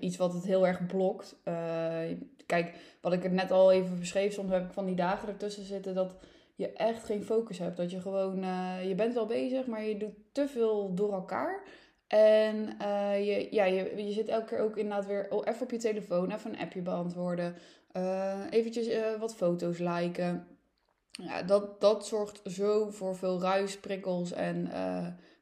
iets 0.00 0.16
wat 0.16 0.32
het 0.32 0.44
heel 0.44 0.66
erg 0.66 0.86
blokt. 0.86 1.36
kijk, 2.46 2.74
wat 3.00 3.12
ik 3.12 3.24
er 3.24 3.32
net 3.32 3.50
al 3.50 3.72
even 3.72 3.98
beschreef, 3.98 4.32
soms 4.32 4.50
heb 4.50 4.64
ik 4.64 4.72
van 4.72 4.86
die 4.86 4.94
dagen 4.94 5.28
ertussen 5.28 5.64
zitten 5.64 5.94
dat 5.94 6.16
je 6.54 6.72
echt 6.72 7.04
geen 7.04 7.24
focus 7.24 7.58
hebt. 7.58 7.76
Dat 7.76 7.90
je 7.90 8.00
gewoon, 8.00 8.44
je 8.88 8.94
bent 8.96 9.14
wel 9.14 9.26
bezig, 9.26 9.66
maar 9.66 9.84
je 9.84 9.96
doet 9.96 10.14
te 10.32 10.48
veel 10.48 10.94
door 10.94 11.12
elkaar. 11.12 11.62
En 12.06 12.56
uh, 12.82 13.26
je, 13.26 13.48
ja, 13.50 13.64
je, 13.64 14.04
je 14.04 14.12
zit 14.12 14.28
elke 14.28 14.46
keer 14.46 14.58
ook 14.58 14.76
inderdaad 14.76 15.06
weer 15.06 15.26
oh, 15.30 15.42
even 15.44 15.62
op 15.62 15.70
je 15.70 15.76
telefoon, 15.76 16.30
even 16.30 16.52
een 16.52 16.58
appje 16.58 16.80
beantwoorden. 16.80 17.54
Uh, 17.96 18.40
eventjes 18.50 18.88
uh, 18.88 19.18
wat 19.18 19.34
foto's 19.34 19.78
liken. 19.78 20.46
Ja, 21.10 21.42
dat, 21.42 21.80
dat 21.80 22.06
zorgt 22.06 22.40
zo 22.44 22.90
voor 22.90 23.16
veel 23.16 23.40
ruis, 23.40 23.80
prikkels 23.80 24.32
en 24.32 24.70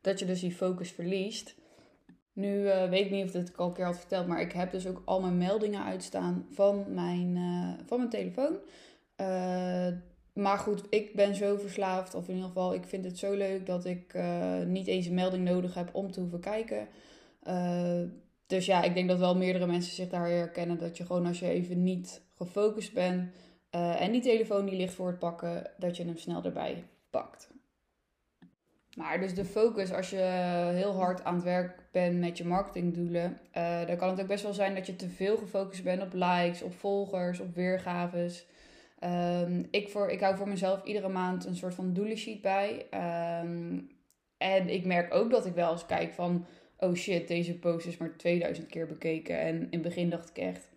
dat 0.00 0.18
je 0.18 0.24
dus 0.24 0.40
die 0.40 0.54
focus 0.54 0.90
verliest. 0.90 1.54
Nu 2.32 2.62
weet 2.62 3.04
ik 3.04 3.10
niet 3.10 3.24
of 3.24 3.34
ik 3.34 3.46
het 3.46 3.56
al 3.56 3.66
een 3.66 3.74
keer 3.74 3.84
had 3.84 3.98
verteld, 3.98 4.26
maar 4.26 4.40
ik 4.40 4.52
heb 4.52 4.70
dus 4.70 4.86
ook 4.86 5.02
al 5.04 5.20
mijn 5.20 5.38
meldingen 5.38 5.84
uitstaan 5.84 6.46
van 6.50 6.84
mijn, 6.94 7.38
van 7.86 7.98
mijn 7.98 8.10
telefoon. 8.10 8.58
Maar 10.34 10.58
goed, 10.58 10.82
ik 10.90 11.14
ben 11.14 11.34
zo 11.34 11.56
verslaafd, 11.56 12.14
of 12.14 12.28
in 12.28 12.34
ieder 12.34 12.48
geval, 12.48 12.74
ik 12.74 12.84
vind 12.84 13.04
het 13.04 13.18
zo 13.18 13.32
leuk 13.32 13.66
dat 13.66 13.84
ik 13.84 14.14
uh, 14.14 14.60
niet 14.60 14.86
eens 14.86 15.06
een 15.06 15.14
melding 15.14 15.44
nodig 15.44 15.74
heb 15.74 15.90
om 15.92 16.12
te 16.12 16.20
hoeven 16.20 16.40
kijken. 16.40 16.88
Uh, 17.48 18.00
dus 18.46 18.66
ja, 18.66 18.82
ik 18.82 18.94
denk 18.94 19.08
dat 19.08 19.18
wel 19.18 19.36
meerdere 19.36 19.66
mensen 19.66 19.94
zich 19.94 20.08
daar 20.08 20.28
herkennen. 20.28 20.78
Dat 20.78 20.96
je 20.96 21.06
gewoon 21.06 21.26
als 21.26 21.38
je 21.38 21.48
even 21.48 21.82
niet 21.82 22.22
gefocust 22.36 22.92
bent 22.92 23.32
uh, 23.74 24.00
en 24.00 24.12
die 24.12 24.20
telefoon 24.20 24.66
die 24.66 24.76
ligt 24.76 24.94
voor 24.94 25.06
het 25.06 25.18
pakken, 25.18 25.70
dat 25.78 25.96
je 25.96 26.04
hem 26.04 26.16
snel 26.16 26.44
erbij 26.44 26.84
pakt. 27.10 27.48
Maar 28.96 29.20
dus 29.20 29.34
de 29.34 29.44
focus, 29.44 29.92
als 29.92 30.10
je 30.10 30.16
heel 30.74 30.94
hard 30.94 31.24
aan 31.24 31.34
het 31.34 31.44
werk 31.44 31.82
bent 31.92 32.18
met 32.20 32.38
je 32.38 32.44
marketingdoelen, 32.44 33.40
dan 33.86 33.96
kan 33.96 34.08
het 34.10 34.20
ook 34.20 34.26
best 34.26 34.42
wel 34.42 34.52
zijn 34.52 34.74
dat 34.74 34.86
je 34.86 34.96
te 34.96 35.08
veel 35.08 35.36
gefocust 35.36 35.84
bent 35.84 36.02
op 36.02 36.12
likes, 36.12 36.62
op 36.62 36.74
volgers, 36.74 37.40
op 37.40 37.54
weergaves. 37.54 38.46
Um, 39.04 39.66
ik, 39.70 39.88
voor, 39.88 40.08
ik 40.08 40.20
hou 40.20 40.36
voor 40.36 40.48
mezelf 40.48 40.84
iedere 40.84 41.08
maand 41.08 41.44
een 41.44 41.56
soort 41.56 41.74
van 41.74 41.92
doelensheet 41.92 42.40
bij. 42.40 42.86
Um, 43.42 43.88
en 44.36 44.68
ik 44.68 44.84
merk 44.84 45.14
ook 45.14 45.30
dat 45.30 45.46
ik 45.46 45.54
wel 45.54 45.72
eens 45.72 45.86
kijk 45.86 46.12
van... 46.12 46.46
Oh 46.78 46.94
shit, 46.94 47.28
deze 47.28 47.58
post 47.58 47.86
is 47.86 47.96
maar 47.96 48.16
2000 48.16 48.66
keer 48.66 48.86
bekeken. 48.86 49.38
En 49.38 49.54
in 49.54 49.68
het 49.70 49.82
begin 49.82 50.10
dacht 50.10 50.28
ik 50.30 50.38
echt... 50.38 50.68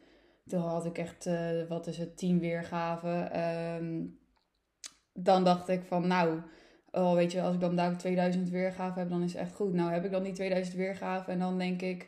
Toen 0.48 0.60
had 0.60 0.86
ik 0.86 0.98
echt, 0.98 1.26
uh, 1.26 1.68
wat 1.70 1.88
is 1.88 1.98
het, 1.98 2.18
10 2.18 2.40
weergaven. 2.40 3.40
Um, 3.40 4.20
dan 5.14 5.44
dacht 5.44 5.70
ik 5.70 5.82
van, 5.84 6.08
nou... 6.08 6.42
Oh, 6.92 7.14
weet 7.14 7.32
je, 7.32 7.42
als 7.42 7.54
ik 7.54 7.62
dan 7.62 7.76
daar 7.76 7.98
2000 7.98 8.50
weergaven 8.50 9.02
heb, 9.02 9.10
dan 9.10 9.24
is 9.24 9.34
het 9.34 9.42
echt 9.42 9.54
goed. 9.54 9.74
Nou 9.74 9.92
heb 9.92 10.06
ik 10.06 10.12
dan 10.12 10.24
die 10.24 10.34
2000 10.34 10.76
weergaven 10.76 11.34
en 11.34 11.40
dan 11.40 11.58
denk 11.58 11.82
ik... 11.82 12.08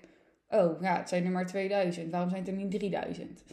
Oh, 0.50 0.82
ja, 0.82 0.98
het 0.98 1.10
zijn 1.10 1.26
er 1.26 1.32
maar 1.32 1.48
2000. 1.48 2.12
Waarom 2.12 2.30
zijn 2.30 2.42
het 2.42 2.52
er 2.52 2.58
niet 2.58 2.72
3000? 2.72 3.44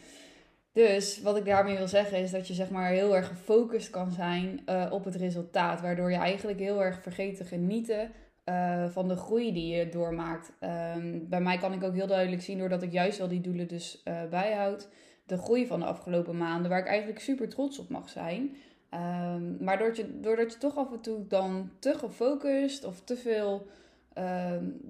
Dus 0.77 1.21
wat 1.21 1.37
ik 1.37 1.45
daarmee 1.45 1.77
wil 1.77 1.87
zeggen 1.87 2.17
is 2.17 2.31
dat 2.31 2.47
je 2.47 2.53
zeg 2.53 2.69
maar 2.69 2.89
heel 2.89 3.15
erg 3.15 3.27
gefocust 3.27 3.89
kan 3.89 4.11
zijn 4.11 4.61
uh, 4.69 4.87
op 4.89 5.05
het 5.05 5.15
resultaat. 5.15 5.81
Waardoor 5.81 6.11
je 6.11 6.17
eigenlijk 6.17 6.59
heel 6.59 6.83
erg 6.83 7.01
vergeet 7.01 7.37
te 7.37 7.43
genieten 7.43 8.11
uh, 8.45 8.85
van 8.89 9.07
de 9.07 9.15
groei 9.15 9.53
die 9.53 9.75
je 9.75 9.89
doormaakt. 9.89 10.51
Um, 10.95 11.29
bij 11.29 11.41
mij 11.41 11.57
kan 11.57 11.73
ik 11.73 11.83
ook 11.83 11.93
heel 11.93 12.07
duidelijk 12.07 12.41
zien 12.41 12.57
doordat 12.57 12.81
ik 12.81 12.91
juist 12.91 13.17
wel 13.17 13.27
die 13.27 13.41
doelen 13.41 13.67
dus 13.67 14.01
uh, 14.07 14.13
bijhoud. 14.29 14.89
de 15.25 15.37
groei 15.37 15.67
van 15.67 15.79
de 15.79 15.85
afgelopen 15.85 16.37
maanden, 16.37 16.69
waar 16.69 16.79
ik 16.79 16.87
eigenlijk 16.87 17.19
super 17.19 17.49
trots 17.49 17.79
op 17.79 17.89
mag 17.89 18.09
zijn. 18.09 18.55
Um, 18.93 19.57
maar 19.59 19.77
doordat 19.77 19.97
je, 19.97 20.19
doordat 20.19 20.51
je 20.51 20.57
toch 20.57 20.77
af 20.77 20.91
en 20.91 21.01
toe 21.01 21.27
dan 21.27 21.71
te 21.79 21.93
gefocust 21.97 22.83
of 22.83 23.01
te 23.03 23.15
veel 23.15 23.67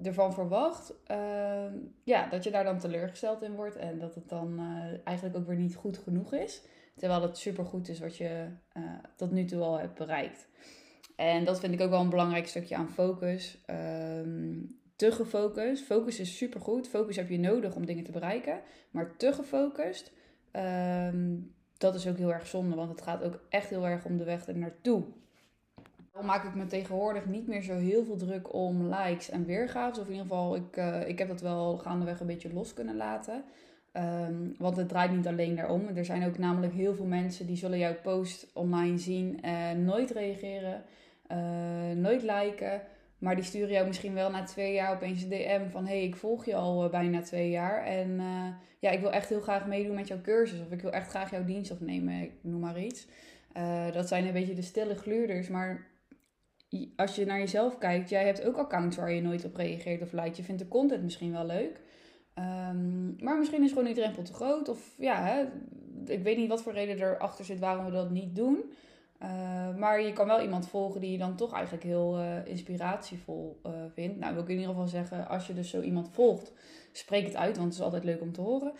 ervan 0.02 0.32
verwacht, 0.32 0.94
uh, 1.10 1.72
ja, 2.04 2.28
dat 2.28 2.44
je 2.44 2.50
daar 2.50 2.64
dan 2.64 2.78
teleurgesteld 2.78 3.42
in 3.42 3.54
wordt 3.54 3.76
en 3.76 3.98
dat 3.98 4.14
het 4.14 4.28
dan 4.28 4.60
uh, 4.60 4.98
eigenlijk 5.04 5.36
ook 5.36 5.46
weer 5.46 5.56
niet 5.56 5.74
goed 5.74 5.98
genoeg 5.98 6.32
is. 6.32 6.62
Terwijl 6.96 7.22
het 7.22 7.38
super 7.38 7.64
goed 7.64 7.88
is 7.88 8.00
wat 8.00 8.16
je 8.16 8.46
uh, 8.76 8.82
tot 9.16 9.30
nu 9.30 9.44
toe 9.44 9.62
al 9.62 9.78
hebt 9.78 9.94
bereikt. 9.94 10.48
En 11.16 11.44
dat 11.44 11.60
vind 11.60 11.74
ik 11.74 11.80
ook 11.80 11.90
wel 11.90 12.00
een 12.00 12.10
belangrijk 12.10 12.46
stukje 12.46 12.76
aan 12.76 12.88
focus. 12.88 13.64
Um, 13.66 14.80
te 14.96 15.12
gefocust. 15.12 15.84
Focus 15.84 16.20
is 16.20 16.36
super 16.36 16.60
goed. 16.60 16.88
Focus 16.88 17.16
heb 17.16 17.28
je 17.28 17.38
nodig 17.38 17.74
om 17.74 17.86
dingen 17.86 18.04
te 18.04 18.12
bereiken. 18.12 18.60
Maar 18.90 19.16
te 19.16 19.32
gefocust, 19.32 20.12
dat 21.78 21.94
is 21.94 22.06
ook 22.08 22.16
heel 22.16 22.32
erg 22.32 22.46
zonde. 22.46 22.76
Want 22.76 22.90
het 22.90 23.02
gaat 23.02 23.22
ook 23.22 23.40
echt 23.48 23.70
heel 23.70 23.86
erg 23.86 24.04
om 24.04 24.16
de 24.16 24.24
weg 24.24 24.46
er 24.46 24.56
naartoe. 24.56 25.04
Maak 26.22 26.44
ik 26.44 26.54
me 26.54 26.66
tegenwoordig 26.66 27.26
niet 27.26 27.46
meer 27.46 27.62
zo 27.62 27.74
heel 27.74 28.04
veel 28.04 28.16
druk 28.16 28.54
om 28.54 28.94
likes 28.94 29.30
en 29.30 29.44
weergaves. 29.44 29.98
Of 29.98 30.06
in 30.06 30.12
ieder 30.12 30.26
geval, 30.26 30.56
ik, 30.56 30.76
uh, 30.76 31.08
ik 31.08 31.18
heb 31.18 31.28
dat 31.28 31.40
wel 31.40 31.76
gaandeweg 31.76 32.20
een 32.20 32.26
beetje 32.26 32.52
los 32.52 32.74
kunnen 32.74 32.96
laten. 32.96 33.44
Um, 33.92 34.54
want 34.58 34.76
het 34.76 34.88
draait 34.88 35.12
niet 35.12 35.26
alleen 35.26 35.54
daarom. 35.54 35.88
Er 35.94 36.04
zijn 36.04 36.26
ook 36.26 36.38
namelijk 36.38 36.72
heel 36.72 36.94
veel 36.94 37.04
mensen 37.04 37.46
die 37.46 37.56
zullen 37.56 37.78
jouw 37.78 37.94
post 38.02 38.50
online 38.54 38.98
zien 38.98 39.42
en 39.42 39.84
nooit 39.84 40.10
reageren, 40.10 40.82
uh, 41.32 41.96
nooit 41.96 42.22
liken. 42.22 42.82
Maar 43.18 43.34
die 43.34 43.44
sturen 43.44 43.72
jou 43.72 43.86
misschien 43.86 44.14
wel 44.14 44.30
na 44.30 44.42
twee 44.42 44.72
jaar 44.72 44.94
opeens 44.94 45.22
een 45.22 45.28
DM 45.28 45.68
van... 45.70 45.86
hey, 45.86 46.02
ik 46.02 46.16
volg 46.16 46.44
je 46.44 46.54
al 46.54 46.84
uh, 46.84 46.90
bijna 46.90 47.20
twee 47.20 47.50
jaar 47.50 47.84
en 47.84 48.20
ja, 48.78 48.90
ik 48.90 49.00
wil 49.00 49.12
echt 49.12 49.28
heel 49.28 49.40
graag 49.40 49.66
meedoen 49.66 49.94
met 49.94 50.08
jouw 50.08 50.20
cursus. 50.20 50.60
Of 50.60 50.70
ik 50.70 50.80
wil 50.80 50.92
echt 50.92 51.08
graag 51.08 51.30
jouw 51.30 51.44
dienst 51.44 51.70
opnemen, 51.70 52.22
ik 52.22 52.32
noem 52.40 52.60
maar 52.60 52.80
iets. 52.80 53.06
Dat 53.92 54.08
zijn 54.08 54.26
een 54.26 54.32
beetje 54.32 54.54
de 54.54 54.62
stille 54.62 54.94
gluurders, 54.94 55.48
maar 55.48 55.86
als 56.96 57.16
je 57.16 57.26
naar 57.26 57.38
jezelf 57.38 57.78
kijkt... 57.78 58.08
jij 58.08 58.24
hebt 58.24 58.44
ook 58.44 58.56
accounts 58.56 58.96
waar 58.96 59.12
je 59.12 59.22
nooit 59.22 59.44
op 59.44 59.56
reageert 59.56 60.02
of 60.02 60.12
lijkt. 60.12 60.36
Je 60.36 60.42
vindt 60.42 60.62
de 60.62 60.68
content 60.68 61.02
misschien 61.02 61.32
wel 61.32 61.46
leuk... 61.46 61.80
Um, 62.38 63.16
maar 63.20 63.38
misschien 63.38 63.62
is 63.62 63.68
gewoon 63.68 63.84
die 63.84 63.94
drempel 63.94 64.22
te 64.22 64.32
groot. 64.32 64.68
Of 64.68 64.94
ja, 64.98 65.46
ik 66.06 66.22
weet 66.22 66.36
niet 66.36 66.48
wat 66.48 66.62
voor 66.62 66.72
reden 66.72 66.98
erachter 66.98 67.44
zit 67.44 67.58
waarom 67.58 67.84
we 67.84 67.90
dat 67.90 68.10
niet 68.10 68.36
doen. 68.36 68.72
Uh, 69.22 69.76
maar 69.76 70.00
je 70.00 70.12
kan 70.12 70.26
wel 70.26 70.40
iemand 70.40 70.68
volgen 70.68 71.00
die 71.00 71.12
je 71.12 71.18
dan 71.18 71.36
toch 71.36 71.52
eigenlijk 71.52 71.84
heel 71.84 72.18
uh, 72.18 72.46
inspiratievol 72.46 73.60
uh, 73.66 73.72
vindt. 73.92 74.18
Nou, 74.18 74.34
wil 74.34 74.42
ik 74.42 74.48
in 74.48 74.54
ieder 74.54 74.70
geval 74.70 74.88
zeggen, 74.88 75.28
als 75.28 75.46
je 75.46 75.54
dus 75.54 75.70
zo 75.70 75.80
iemand 75.80 76.08
volgt, 76.12 76.52
spreek 76.92 77.24
het 77.24 77.36
uit, 77.36 77.56
want 77.56 77.68
het 77.68 77.78
is 77.78 77.84
altijd 77.84 78.04
leuk 78.04 78.20
om 78.20 78.32
te 78.32 78.40
horen. 78.40 78.72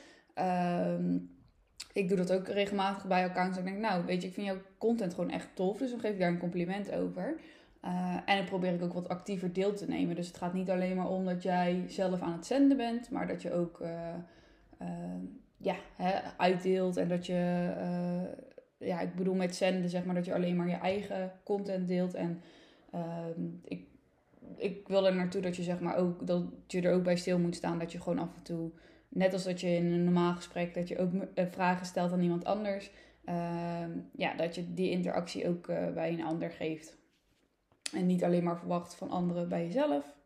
ik 1.93 2.09
doe 2.09 2.17
dat 2.17 2.33
ook 2.33 2.49
regelmatig 2.49 3.07
bij 3.07 3.25
accounts. 3.25 3.59
Ik 3.59 3.65
denk, 3.65 3.79
nou, 3.79 4.05
weet 4.05 4.23
je, 4.23 4.29
ik 4.29 4.35
vind 4.35 4.47
jouw 4.47 4.61
content 4.79 5.15
gewoon 5.15 5.31
echt 5.31 5.49
tof, 5.55 5.79
dus 5.79 5.91
dan 5.91 6.01
geef 6.01 6.13
ik 6.13 6.19
daar 6.19 6.31
een 6.31 6.39
compliment 6.39 6.93
over. 6.93 7.41
En 8.25 8.37
dan 8.37 8.45
probeer 8.45 8.75
ik 8.75 8.83
ook 8.83 8.93
wat 8.93 9.09
actiever 9.09 9.53
deel 9.53 9.75
te 9.75 9.87
nemen. 9.87 10.17
Dus 10.17 10.27
het 10.27 10.37
gaat 10.37 10.55
niet 10.55 10.71
alleen 10.71 10.97
maar 10.97 11.09
om 11.09 11.25
dat 11.25 11.43
jij 11.43 11.85
zelf 11.87 12.21
aan 12.21 12.33
het 12.33 12.47
zenden 12.47 12.77
bent, 12.77 13.11
maar 13.11 13.27
dat 13.27 13.43
je 13.43 13.53
ook 13.53 13.83
ja, 15.57 15.77
hè, 15.97 16.13
uitdeelt 16.37 16.97
en 16.97 17.09
dat 17.09 17.27
je 17.27 17.73
ja, 18.79 19.01
ik 19.01 19.15
bedoel 19.15 19.35
met 19.35 19.57
zenden, 19.57 19.91
zeg 19.91 20.05
maar, 20.05 20.15
dat 20.15 20.25
je 20.25 20.35
alleen 20.35 20.57
maar 20.57 20.69
je 20.69 20.75
eigen 20.75 21.33
content 21.45 21.89
deelt. 21.89 22.15
En 22.15 22.43
uh, 22.95 23.27
ik, 23.65 23.87
ik 24.57 24.89
wil 24.89 25.07
er 25.07 25.15
naartoe 25.15 25.41
dat 25.41 25.57
je, 25.57 25.63
zeg 25.63 25.81
maar, 25.81 25.97
ook, 25.97 26.27
dat 26.27 26.45
je 26.67 26.83
er 26.83 26.93
ook 26.93 27.03
bij 27.03 27.17
stil 27.17 27.39
moet 27.39 27.57
staan. 27.57 27.79
Dat 27.79 27.93
je 27.93 28.01
gewoon 28.01 28.19
af 28.19 28.37
en 28.37 28.43
toe, 28.43 28.71
net 29.09 29.33
als 29.33 29.45
dat 29.45 29.61
je 29.61 29.69
in 29.69 29.93
een 29.93 30.05
normaal 30.05 30.35
gesprek, 30.35 30.75
dat 30.75 30.89
je 30.89 30.99
ook 30.99 31.13
eh, 31.35 31.47
vragen 31.51 31.87
stelt 31.87 32.13
aan 32.13 32.23
iemand 32.23 32.45
anders. 32.45 32.91
Uh, 33.25 33.85
ja, 34.17 34.35
dat 34.35 34.55
je 34.55 34.75
die 34.75 34.91
interactie 34.91 35.49
ook 35.49 35.67
bij 35.95 36.13
een 36.13 36.25
ander 36.25 36.51
geeft. 36.51 36.98
En 37.93 38.07
niet 38.07 38.25
alleen 38.25 38.45
maar 38.45 38.59
verwacht 38.59 38.95
van 38.95 39.11
anderen 39.11 39.49
bij 39.49 39.67
jezelf. 39.67 40.17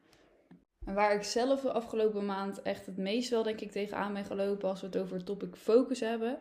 En 0.84 0.94
waar 0.94 1.14
ik 1.14 1.22
zelf 1.22 1.60
de 1.60 1.72
afgelopen 1.72 2.26
maand 2.26 2.62
echt 2.62 2.86
het 2.86 2.96
meest 2.96 3.30
wel, 3.30 3.42
denk 3.42 3.60
ik, 3.60 3.70
tegenaan 3.70 4.12
ben 4.12 4.24
gelopen 4.24 4.68
als 4.68 4.80
we 4.80 4.86
het 4.86 4.96
over 4.96 5.16
het 5.16 5.26
topic 5.26 5.56
focus 5.56 6.00
hebben, 6.00 6.38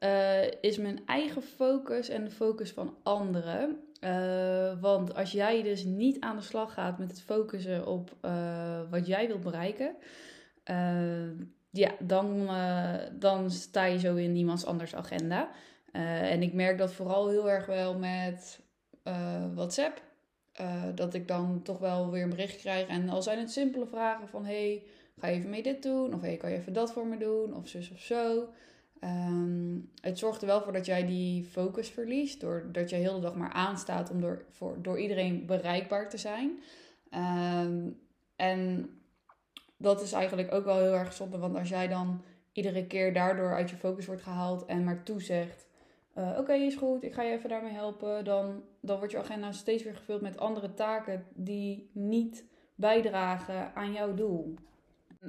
uh, 0.00 0.50
is 0.60 0.76
mijn 0.76 1.00
eigen 1.06 1.42
focus 1.42 2.08
en 2.08 2.24
de 2.24 2.30
focus 2.30 2.70
van 2.70 2.96
anderen. 3.02 3.80
Uh, 4.04 4.80
want 4.80 5.14
als 5.14 5.32
jij 5.32 5.62
dus 5.62 5.84
niet 5.84 6.20
aan 6.20 6.36
de 6.36 6.42
slag 6.42 6.72
gaat 6.72 6.98
met 6.98 7.10
het 7.10 7.22
focussen 7.22 7.86
op 7.86 8.16
uh, 8.22 8.80
wat 8.90 9.06
jij 9.06 9.26
wilt 9.26 9.42
bereiken, 9.42 9.96
ja, 11.70 11.90
dan, 11.98 12.48
dan 13.12 13.50
sta 13.50 13.84
je 13.84 13.98
zo 13.98 14.14
in 14.14 14.36
iemands 14.36 14.64
anders 14.64 14.94
agenda. 14.94 15.50
en 15.92 16.42
ik 16.42 16.52
merk 16.52 16.78
dat 16.78 16.92
vooral 16.92 17.28
heel 17.28 17.50
erg 17.50 17.66
wel 17.66 17.98
met 17.98 18.60
WhatsApp. 19.54 20.00
Dat 20.94 21.14
ik 21.14 21.28
dan 21.28 21.62
toch 21.62 21.78
wel 21.78 22.10
weer 22.10 22.22
een 22.22 22.30
bericht 22.30 22.56
krijg. 22.56 22.88
En 22.88 23.08
al 23.08 23.22
zijn 23.22 23.38
het 23.38 23.52
simpele 23.52 23.86
vragen 23.86 24.28
van: 24.28 24.44
hey, 24.44 24.82
ga 25.18 25.26
je 25.26 25.36
even 25.36 25.50
mee 25.50 25.62
dit 25.62 25.82
doen? 25.82 26.14
Of 26.14 26.20
hey, 26.20 26.36
kan 26.36 26.50
je 26.50 26.56
even 26.56 26.72
dat 26.72 26.92
voor 26.92 27.06
me 27.06 27.16
doen? 27.16 27.54
Of 27.54 27.68
zus 27.68 27.90
of 27.90 28.00
zo. 28.00 28.48
Um, 29.04 29.90
het 30.00 30.18
zorgt 30.18 30.40
er 30.40 30.46
wel 30.46 30.62
voor 30.62 30.72
dat 30.72 30.86
jij 30.86 31.06
die 31.06 31.44
focus 31.44 31.88
verliest. 31.88 32.40
Doordat 32.40 32.90
je 32.90 32.96
de 32.96 33.02
hele 33.02 33.20
dag 33.20 33.34
maar 33.34 33.52
aanstaat 33.52 34.10
om 34.10 34.20
door, 34.20 34.44
voor, 34.50 34.82
door 34.82 35.00
iedereen 35.00 35.46
bereikbaar 35.46 36.10
te 36.10 36.16
zijn. 36.16 36.62
Um, 37.14 38.00
en 38.36 38.90
dat 39.76 40.02
is 40.02 40.12
eigenlijk 40.12 40.54
ook 40.54 40.64
wel 40.64 40.78
heel 40.78 40.94
erg 40.94 41.12
zonde. 41.12 41.38
Want 41.38 41.56
als 41.56 41.68
jij 41.68 41.88
dan 41.88 42.22
iedere 42.52 42.86
keer 42.86 43.12
daardoor 43.12 43.54
uit 43.54 43.70
je 43.70 43.76
focus 43.76 44.06
wordt 44.06 44.22
gehaald 44.22 44.64
en 44.64 44.84
maar 44.84 45.02
toezegt. 45.02 45.66
Uh, 46.18 46.38
Oké, 46.38 46.52
is 46.52 46.74
goed, 46.74 47.02
ik 47.02 47.14
ga 47.14 47.22
je 47.22 47.32
even 47.32 47.48
daarmee 47.48 47.72
helpen. 47.72 48.24
Dan, 48.24 48.62
dan 48.80 48.98
wordt 48.98 49.12
je 49.12 49.18
agenda 49.18 49.52
steeds 49.52 49.82
weer 49.82 49.96
gevuld 49.96 50.20
met 50.20 50.38
andere 50.38 50.74
taken 50.74 51.24
die 51.34 51.90
niet 51.92 52.44
bijdragen 52.74 53.74
aan 53.74 53.92
jouw 53.92 54.14
doel. 54.14 54.54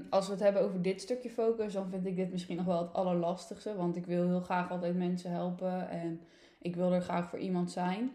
Als 0.10 0.26
we 0.26 0.32
het 0.32 0.42
hebben 0.42 0.62
over 0.62 0.82
dit 0.82 1.02
stukje 1.02 1.30
focus, 1.30 1.74
dan 1.74 1.90
vind 1.90 2.06
ik 2.06 2.16
dit 2.16 2.32
misschien 2.32 2.58
nog 2.58 2.66
wel 2.66 2.82
het 2.82 2.94
allerlastigste. 2.94 3.76
Want 3.76 3.96
ik 3.96 4.06
wil 4.06 4.28
heel 4.28 4.40
graag 4.42 4.72
altijd 4.72 4.96
mensen 4.96 5.32
helpen 5.32 5.90
en 5.90 6.22
ik 6.60 6.76
wil 6.76 6.94
er 6.94 7.02
graag 7.02 7.30
voor 7.30 7.40
iemand 7.40 7.72
zijn. 7.72 8.12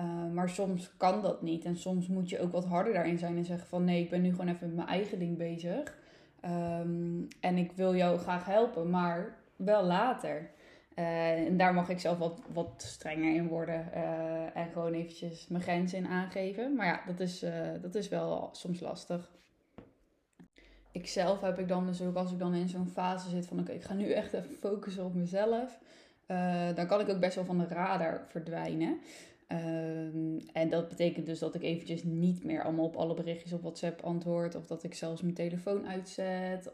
Uh, 0.00 0.32
maar 0.32 0.48
soms 0.48 0.96
kan 0.96 1.22
dat 1.22 1.42
niet. 1.42 1.64
En 1.64 1.76
soms 1.76 2.08
moet 2.08 2.28
je 2.28 2.40
ook 2.40 2.52
wat 2.52 2.64
harder 2.64 2.92
daarin 2.92 3.18
zijn 3.18 3.36
en 3.36 3.44
zeggen 3.44 3.68
van 3.68 3.84
nee, 3.84 4.02
ik 4.02 4.10
ben 4.10 4.22
nu 4.22 4.30
gewoon 4.30 4.48
even 4.48 4.66
met 4.66 4.76
mijn 4.76 4.88
eigen 4.88 5.18
ding 5.18 5.36
bezig. 5.36 5.98
Um, 6.44 7.28
en 7.40 7.56
ik 7.56 7.72
wil 7.72 7.94
jou 7.94 8.18
graag 8.18 8.44
helpen, 8.44 8.90
maar 8.90 9.36
wel 9.56 9.84
later. 9.84 10.50
Uh, 10.98 11.46
en 11.46 11.56
daar 11.56 11.74
mag 11.74 11.88
ik 11.88 12.00
zelf 12.00 12.18
wat, 12.18 12.40
wat 12.52 12.72
strenger 12.76 13.34
in 13.34 13.48
worden 13.48 13.88
uh, 13.94 14.56
en 14.56 14.68
gewoon 14.72 14.92
eventjes 14.92 15.46
mijn 15.48 15.62
grenzen 15.62 15.98
in 15.98 16.06
aangeven. 16.06 16.74
Maar 16.74 16.86
ja, 16.86 17.02
dat 17.06 17.20
is, 17.20 17.44
dat 17.82 17.94
is 17.94 18.08
wel 18.08 18.48
soms 18.52 18.80
lastig 18.80 19.30
ikzelf 20.92 21.40
heb 21.40 21.58
ik 21.58 21.68
dan 21.68 21.86
dus 21.86 22.02
ook 22.02 22.16
als 22.16 22.32
ik 22.32 22.38
dan 22.38 22.54
in 22.54 22.68
zo'n 22.68 22.88
fase 22.88 23.28
zit 23.28 23.46
van 23.46 23.60
oké, 23.60 23.72
ik 23.72 23.82
ga 23.82 23.94
nu 23.94 24.10
echt 24.10 24.32
even 24.32 24.54
focussen 24.54 25.04
op 25.04 25.14
mezelf. 25.14 25.78
Dan 26.74 26.86
kan 26.86 27.00
ik 27.00 27.08
ook 27.08 27.20
best 27.20 27.34
wel 27.34 27.44
van 27.44 27.58
de 27.58 27.66
radar 27.66 28.24
verdwijnen. 28.28 28.98
Uh, 29.48 30.04
en 30.52 30.68
dat 30.68 30.88
betekent 30.88 31.26
dus 31.26 31.38
dat 31.38 31.54
ik 31.54 31.62
eventjes 31.62 32.04
niet 32.04 32.44
meer 32.44 32.62
allemaal 32.62 32.84
op 32.84 32.96
alle 32.96 33.14
berichtjes 33.14 33.52
op 33.52 33.60
WhatsApp 33.60 34.00
antwoord. 34.00 34.54
Of 34.54 34.66
dat 34.66 34.82
ik 34.82 34.94
zelfs 34.94 35.22
mijn 35.22 35.34
telefoon 35.34 35.88
uitzet. 35.88 36.70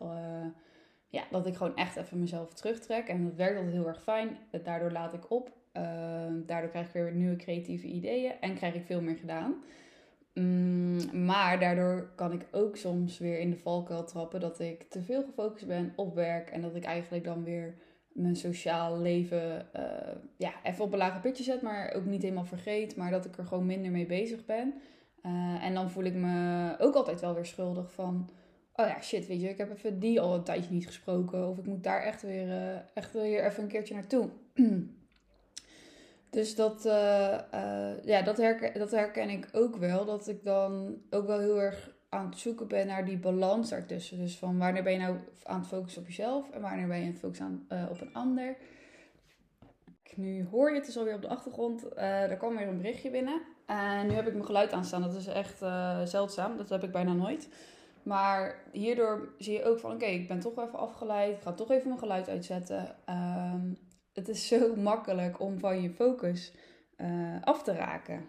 Ja, 1.17 1.23
dat 1.31 1.47
ik 1.47 1.57
gewoon 1.57 1.77
echt 1.77 1.97
even 1.97 2.21
mezelf 2.21 2.55
terugtrek. 2.55 3.09
En 3.09 3.25
dat 3.25 3.35
werkt 3.35 3.57
altijd 3.57 3.75
heel 3.75 3.87
erg 3.87 4.03
fijn. 4.03 4.37
Daardoor 4.63 4.91
laat 4.91 5.13
ik 5.13 5.31
op. 5.31 5.51
Ehm, 5.73 6.33
daardoor 6.47 6.71
krijg 6.71 6.87
ik 6.87 6.93
weer 6.93 7.13
nieuwe 7.13 7.37
creatieve 7.37 7.87
ideeën. 7.87 8.33
En 8.41 8.55
krijg 8.55 8.75
ik 8.75 8.85
veel 8.85 9.01
meer 9.01 9.17
gedaan. 9.17 9.55
Mm, 10.35 11.25
maar 11.25 11.61
daardoor 11.61 12.11
kan 12.15 12.33
ik 12.33 12.47
ook 12.51 12.77
soms 12.77 13.19
weer 13.19 13.39
in 13.39 13.51
de 13.51 13.57
valkuil 13.57 14.05
trappen 14.05 14.41
dat 14.41 14.61
ik 14.61 14.83
te 14.83 15.03
veel 15.03 15.23
gefocust 15.25 15.67
ben 15.67 15.93
op 15.97 16.15
werk 16.15 16.51
en 16.51 16.61
dat 16.61 16.75
ik 16.75 16.85
eigenlijk 16.85 17.25
dan 17.25 17.45
weer 17.45 17.75
mijn 18.13 18.37
sociaal 18.37 19.01
leven 19.01 19.67
uh, 19.77 19.83
ja, 20.37 20.53
even 20.63 20.85
op 20.85 20.93
een 20.93 20.99
lager 20.99 21.21
pitje 21.21 21.45
zet, 21.45 21.63
maar 21.63 21.93
ook 21.95 22.05
niet 22.05 22.23
helemaal 22.23 22.45
vergeet, 22.45 22.97
maar 22.97 23.11
dat 23.11 23.25
ik 23.25 23.39
er 23.39 23.47
gewoon 23.47 23.67
minder 23.67 23.91
mee 23.91 24.07
bezig 24.07 24.45
ben. 24.45 24.75
Uh, 25.27 25.65
en 25.65 25.75
dan 25.75 25.91
voel 25.91 26.05
ik 26.05 26.15
me 26.15 26.75
ook 26.79 26.95
altijd 26.95 27.21
wel 27.21 27.35
weer 27.35 27.47
schuldig 27.47 27.93
van, 27.93 28.31
oh 28.77 28.87
ja, 28.87 29.03
shit, 29.03 29.27
weet 29.27 29.41
je, 29.41 29.49
ik 29.49 29.59
heb 29.59 29.71
even 29.71 29.99
die 29.99 30.21
al 30.21 30.35
een 30.35 30.43
tijdje 30.43 30.73
niet 30.73 30.87
gesproken 30.87 31.49
of 31.49 31.59
ik 31.59 31.67
moet 31.67 31.85
daar 31.85 32.03
echt 32.03 32.23
weer, 32.23 32.47
uh, 32.47 32.77
echt 32.95 33.13
weer 33.13 33.45
even 33.45 33.63
een 33.63 33.69
keertje 33.69 33.95
naartoe. 33.95 34.29
Dus 36.31 36.55
dat, 36.55 36.87
uh, 36.87 37.39
uh, 37.55 38.05
ja, 38.05 38.23
dat, 38.23 38.37
herken, 38.37 38.79
dat 38.79 38.91
herken 38.91 39.29
ik 39.31 39.49
ook 39.53 39.77
wel. 39.77 40.05
Dat 40.05 40.29
ik 40.29 40.45
dan 40.45 40.97
ook 41.11 41.27
wel 41.27 41.39
heel 41.39 41.61
erg 41.61 41.97
aan 42.09 42.27
het 42.27 42.39
zoeken 42.39 42.69
ben 42.69 42.87
naar 42.87 43.05
die 43.05 43.19
balans 43.19 43.69
daartussen. 43.69 44.19
Dus 44.19 44.39
van 44.39 44.59
wanneer 44.59 44.83
ben 44.83 44.93
je 44.93 44.99
nou 44.99 45.17
aan 45.43 45.59
het 45.59 45.69
focussen 45.69 46.03
op 46.03 46.09
jezelf 46.09 46.51
en 46.51 46.61
wanneer 46.61 46.87
ben 46.87 46.97
je 46.97 47.05
aan 47.05 47.11
het 47.11 47.19
focussen 47.19 47.67
aan, 47.69 47.89
op 47.89 48.01
een 48.01 48.15
ander. 48.15 48.57
Nu 50.15 50.47
hoor 50.51 50.71
je 50.71 50.79
het 50.79 50.89
is 50.89 50.99
alweer 50.99 51.15
op 51.15 51.23
de 51.23 51.29
achtergrond. 51.29 51.97
er 51.97 52.37
kwam 52.37 52.57
weer 52.57 52.69
een 52.69 52.77
berichtje 52.77 53.11
binnen. 53.11 53.43
En 53.67 54.07
nu 54.07 54.13
heb 54.13 54.27
ik 54.27 54.33
mijn 54.33 54.47
geluid 54.47 54.73
aanstaan. 54.73 55.03
Dat 55.03 55.15
is 55.15 55.27
echt 55.27 55.59
zeldzaam. 56.05 56.57
Dat 56.57 56.69
heb 56.69 56.83
ik 56.83 56.93
bijna 56.93 57.13
nooit. 57.13 57.49
Maar 58.07 58.63
hierdoor 58.73 59.29
zie 59.39 59.53
je 59.53 59.65
ook 59.65 59.79
van, 59.79 59.93
oké, 59.93 60.05
ik 60.05 60.29
ben 60.29 60.41
toch 60.41 60.59
even 60.59 60.79
afgeleid. 60.79 61.37
Ik 61.37 61.43
ga 61.43 61.53
toch 61.53 61.71
even 61.71 61.89
mijn 61.89 61.99
geluid 61.99 62.29
uitzetten. 62.29 62.97
Ehm, 63.05 63.73
het 64.13 64.29
is 64.29 64.47
zo 64.49 64.77
makkelijk 64.77 65.41
om 65.41 65.59
van 65.59 65.83
je 65.83 65.91
focus 65.91 66.53
uh, 66.97 67.43
af 67.43 67.63
te 67.63 67.73
raken. 67.73 68.29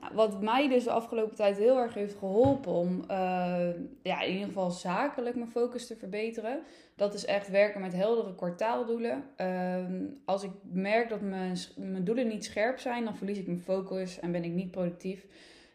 Nou, 0.00 0.14
wat 0.14 0.42
mij 0.42 0.68
dus 0.68 0.84
de 0.84 0.90
afgelopen 0.90 1.36
tijd 1.36 1.56
heel 1.56 1.78
erg 1.78 1.94
heeft 1.94 2.14
geholpen 2.14 2.72
om 2.72 3.00
uh, 3.00 3.68
ja, 4.02 4.22
in 4.22 4.32
ieder 4.32 4.46
geval 4.46 4.70
zakelijk 4.70 5.36
mijn 5.36 5.50
focus 5.50 5.86
te 5.86 5.96
verbeteren, 5.96 6.62
dat 6.96 7.14
is 7.14 7.24
echt 7.24 7.48
werken 7.48 7.80
met 7.80 7.92
heldere 7.92 8.34
kwartaaldoelen. 8.34 9.24
Uh, 9.40 9.84
als 10.24 10.42
ik 10.42 10.50
merk 10.62 11.08
dat 11.08 11.20
mijn, 11.20 11.56
mijn 11.76 12.04
doelen 12.04 12.28
niet 12.28 12.44
scherp 12.44 12.78
zijn, 12.78 13.04
dan 13.04 13.16
verlies 13.16 13.38
ik 13.38 13.46
mijn 13.46 13.60
focus 13.60 14.20
en 14.20 14.32
ben 14.32 14.44
ik 14.44 14.52
niet 14.52 14.70
productief. 14.70 15.26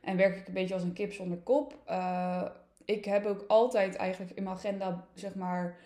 En 0.02 0.18
werk 0.18 0.36
ik 0.36 0.48
een 0.48 0.54
beetje 0.54 0.74
als 0.74 0.84
een 0.84 0.94
kip 0.94 1.14
zonder 1.14 1.38
kop. 1.38 1.78
Uh, 1.90 2.46
ik 2.90 3.06
heb 3.06 3.26
ook 3.26 3.44
altijd 3.48 3.96
eigenlijk 3.96 4.32
in 4.36 4.44
mijn 4.44 4.56
agenda, 4.56 5.06
zeg 5.14 5.36
maar, 5.36 5.78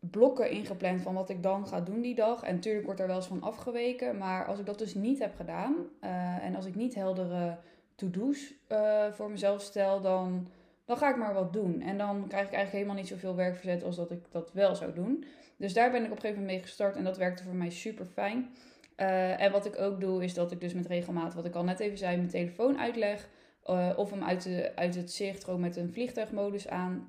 blokken 0.00 0.50
ingepland 0.50 1.02
van 1.02 1.14
wat 1.14 1.30
ik 1.30 1.42
dan 1.42 1.66
ga 1.66 1.80
doen 1.80 2.00
die 2.00 2.14
dag. 2.14 2.42
En 2.42 2.54
natuurlijk 2.54 2.84
wordt 2.84 3.00
er 3.00 3.06
wel 3.06 3.16
eens 3.16 3.26
van 3.26 3.42
afgeweken. 3.42 4.18
Maar 4.18 4.46
als 4.46 4.58
ik 4.58 4.66
dat 4.66 4.78
dus 4.78 4.94
niet 4.94 5.18
heb 5.18 5.36
gedaan 5.36 5.74
uh, 6.04 6.44
en 6.44 6.54
als 6.54 6.66
ik 6.66 6.74
niet 6.74 6.94
heldere 6.94 7.58
to-do's 7.94 8.54
uh, 8.68 9.12
voor 9.12 9.30
mezelf 9.30 9.62
stel, 9.62 10.00
dan, 10.00 10.48
dan 10.84 10.96
ga 10.96 11.10
ik 11.10 11.16
maar 11.16 11.34
wat 11.34 11.52
doen. 11.52 11.80
En 11.80 11.98
dan 11.98 12.26
krijg 12.28 12.46
ik 12.46 12.52
eigenlijk 12.52 12.72
helemaal 12.72 12.94
niet 12.94 13.08
zoveel 13.08 13.36
werkverzet 13.36 13.84
als 13.84 13.96
dat 13.96 14.10
ik 14.10 14.24
dat 14.30 14.52
wel 14.52 14.74
zou 14.74 14.92
doen. 14.92 15.24
Dus 15.56 15.72
daar 15.72 15.90
ben 15.90 16.04
ik 16.04 16.10
op 16.10 16.16
een 16.16 16.20
gegeven 16.20 16.40
moment 16.40 16.58
mee 16.58 16.66
gestart 16.66 16.96
en 16.96 17.04
dat 17.04 17.16
werkte 17.16 17.42
voor 17.42 17.54
mij 17.54 17.70
super 17.70 18.06
fijn. 18.06 18.50
Uh, 18.96 19.40
en 19.40 19.52
wat 19.52 19.66
ik 19.66 19.78
ook 19.78 20.00
doe, 20.00 20.24
is 20.24 20.34
dat 20.34 20.52
ik 20.52 20.60
dus 20.60 20.74
met 20.74 20.86
regelmaat, 20.86 21.34
wat 21.34 21.44
ik 21.44 21.54
al 21.54 21.64
net 21.64 21.80
even 21.80 21.98
zei, 21.98 22.16
mijn 22.16 22.28
telefoon 22.28 22.78
uitleg. 22.78 23.28
Uh, 23.70 23.90
of 23.96 24.10
hem 24.10 24.22
uit, 24.22 24.42
de, 24.42 24.72
uit 24.74 24.94
het 24.94 25.12
zicht 25.12 25.44
gewoon 25.44 25.60
met 25.60 25.76
een 25.76 25.92
vliegtuigmodus 25.92 26.68
aan. 26.68 27.08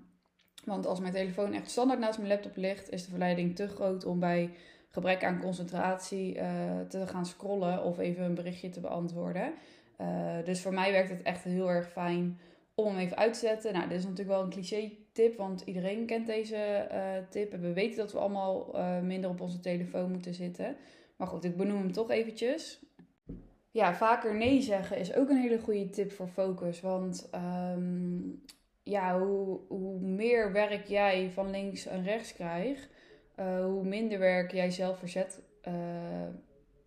Want 0.66 0.86
als 0.86 1.00
mijn 1.00 1.14
telefoon 1.14 1.54
echt 1.54 1.70
standaard 1.70 2.00
naast 2.00 2.18
mijn 2.18 2.30
laptop 2.30 2.56
ligt, 2.56 2.90
is 2.90 3.04
de 3.04 3.10
verleiding 3.10 3.56
te 3.56 3.68
groot 3.68 4.06
om 4.06 4.20
bij 4.20 4.50
gebrek 4.90 5.24
aan 5.24 5.42
concentratie 5.42 6.36
uh, 6.36 6.44
te 6.88 7.08
gaan 7.08 7.26
scrollen 7.26 7.84
of 7.84 8.00
even 8.00 8.24
een 8.24 8.34
berichtje 8.34 8.70
te 8.70 8.80
beantwoorden. 8.80 9.54
Uh, 10.02 10.36
dus 10.44 10.62
voor 10.62 10.74
mij 10.74 10.92
werkt 10.92 11.10
het 11.10 11.22
echt 11.22 11.44
heel 11.44 11.70
erg 11.70 11.92
fijn 11.92 12.40
om 12.76 12.86
hem 12.86 12.98
even 12.98 13.18
uit 13.18 13.34
te 13.34 13.40
zetten. 13.40 13.74
Nou, 13.74 13.88
dit 13.88 13.98
is 13.98 14.04
natuurlijk 14.04 14.30
wel 14.30 14.44
een 14.44 14.50
cliché 14.50 14.92
tip, 15.12 15.38
want 15.38 15.62
iedereen 15.66 16.06
kent 16.06 16.28
deze 16.28 16.88
tip. 17.30 17.54
En 17.54 17.62
we 17.62 17.74
weten 17.74 17.98
dat 17.98 18.12
we 18.12 18.20
allemaal 18.20 18.76
minder 19.04 19.30
op 19.30 19.42
onze 19.42 19.60
telefoon 19.60 20.12
moeten 20.12 20.34
zitten. 20.34 20.76
Maar 21.16 21.28
goed, 21.28 21.44
ik 21.44 21.58
benoem 21.58 21.78
hem 21.78 21.92
toch 21.92 22.10
eventjes 22.10 22.80
ja, 23.72 23.94
vaker 23.94 24.36
nee 24.36 24.62
zeggen 24.62 24.98
is 24.98 25.16
ook 25.16 25.30
een 25.30 25.42
hele 25.42 25.60
goede 25.60 25.90
tip 25.90 26.12
voor 26.12 26.28
focus. 26.28 26.82
Want 26.82 27.30
um, 27.36 28.42
ja, 28.84 29.20
hoe, 29.20 29.60
hoe 29.68 30.00
meer 30.00 30.52
werk 30.52 30.86
jij 30.86 31.30
van 31.34 31.50
links 31.50 31.86
en 31.86 32.04
rechts 32.04 32.34
krijgt, 32.34 32.90
uh, 33.40 33.66
hoe 33.66 33.84
minder 33.84 34.20
werk 34.20 34.52
jij 34.52 34.72
zelf 34.72 35.00
verzet 35.00 35.42
uh, 35.68 35.74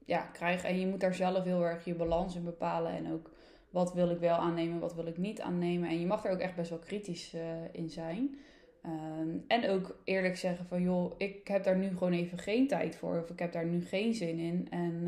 ja, 0.05 0.21
krijgt. 0.21 0.65
En 0.65 0.81
je 0.81 0.87
moet 0.87 1.01
daar 1.01 1.15
zelf 1.15 1.45
heel 1.45 1.65
erg 1.65 1.85
je 1.85 1.95
balans 1.95 2.37
in 2.37 2.45
bepalen. 2.45 2.93
En 2.93 3.13
ook 3.13 3.31
wat 3.71 3.95
wil 3.95 4.11
ik 4.11 4.19
wel 4.19 4.37
aannemen, 4.37 4.81
wat 4.81 4.95
wil 4.95 5.07
ik 5.07 5.19
niet 5.19 5.41
aannemen. 5.41 5.89
En 5.89 6.01
je 6.01 6.07
mag 6.07 6.25
er 6.25 6.33
ook 6.33 6.39
echt 6.39 6.57
best 6.57 6.71
wel 6.71 6.79
kritisch 6.79 7.35
uh, 7.35 7.43
in 7.73 7.91
zijn. 7.91 8.39
Um, 8.87 9.45
en 9.49 9.69
ook 9.71 9.97
eerlijk 10.05 10.37
zeggen 10.37 10.67
van 10.67 10.83
joh, 10.83 11.13
ik 11.17 11.49
heb 11.49 11.65
daar 11.65 11.77
nu 11.77 11.89
gewoon 11.89 12.13
even 12.13 12.39
geen 12.39 12.69
tijd 12.69 12.97
voor. 12.97 13.21
Of 13.23 13.31
ik 13.31 13.39
heb 13.39 13.53
daar 13.53 13.67
nu 13.67 13.85
geen 13.85 14.15
zin 14.15 14.39
in. 14.39 14.67
En 14.71 15.07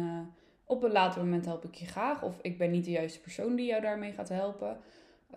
op 0.66 0.82
een 0.82 0.92
later 0.92 1.25
moment 1.25 1.44
help 1.44 1.64
ik 1.64 1.75
je 1.75 1.87
graag. 1.87 2.23
Of 2.23 2.38
ik 2.42 2.58
ben 2.58 2.70
niet 2.70 2.85
de 2.85 2.90
juiste 2.90 3.20
persoon 3.20 3.56
die 3.56 3.66
jou 3.66 3.82
daarmee 3.82 4.12
gaat 4.12 4.28
helpen. 4.28 4.76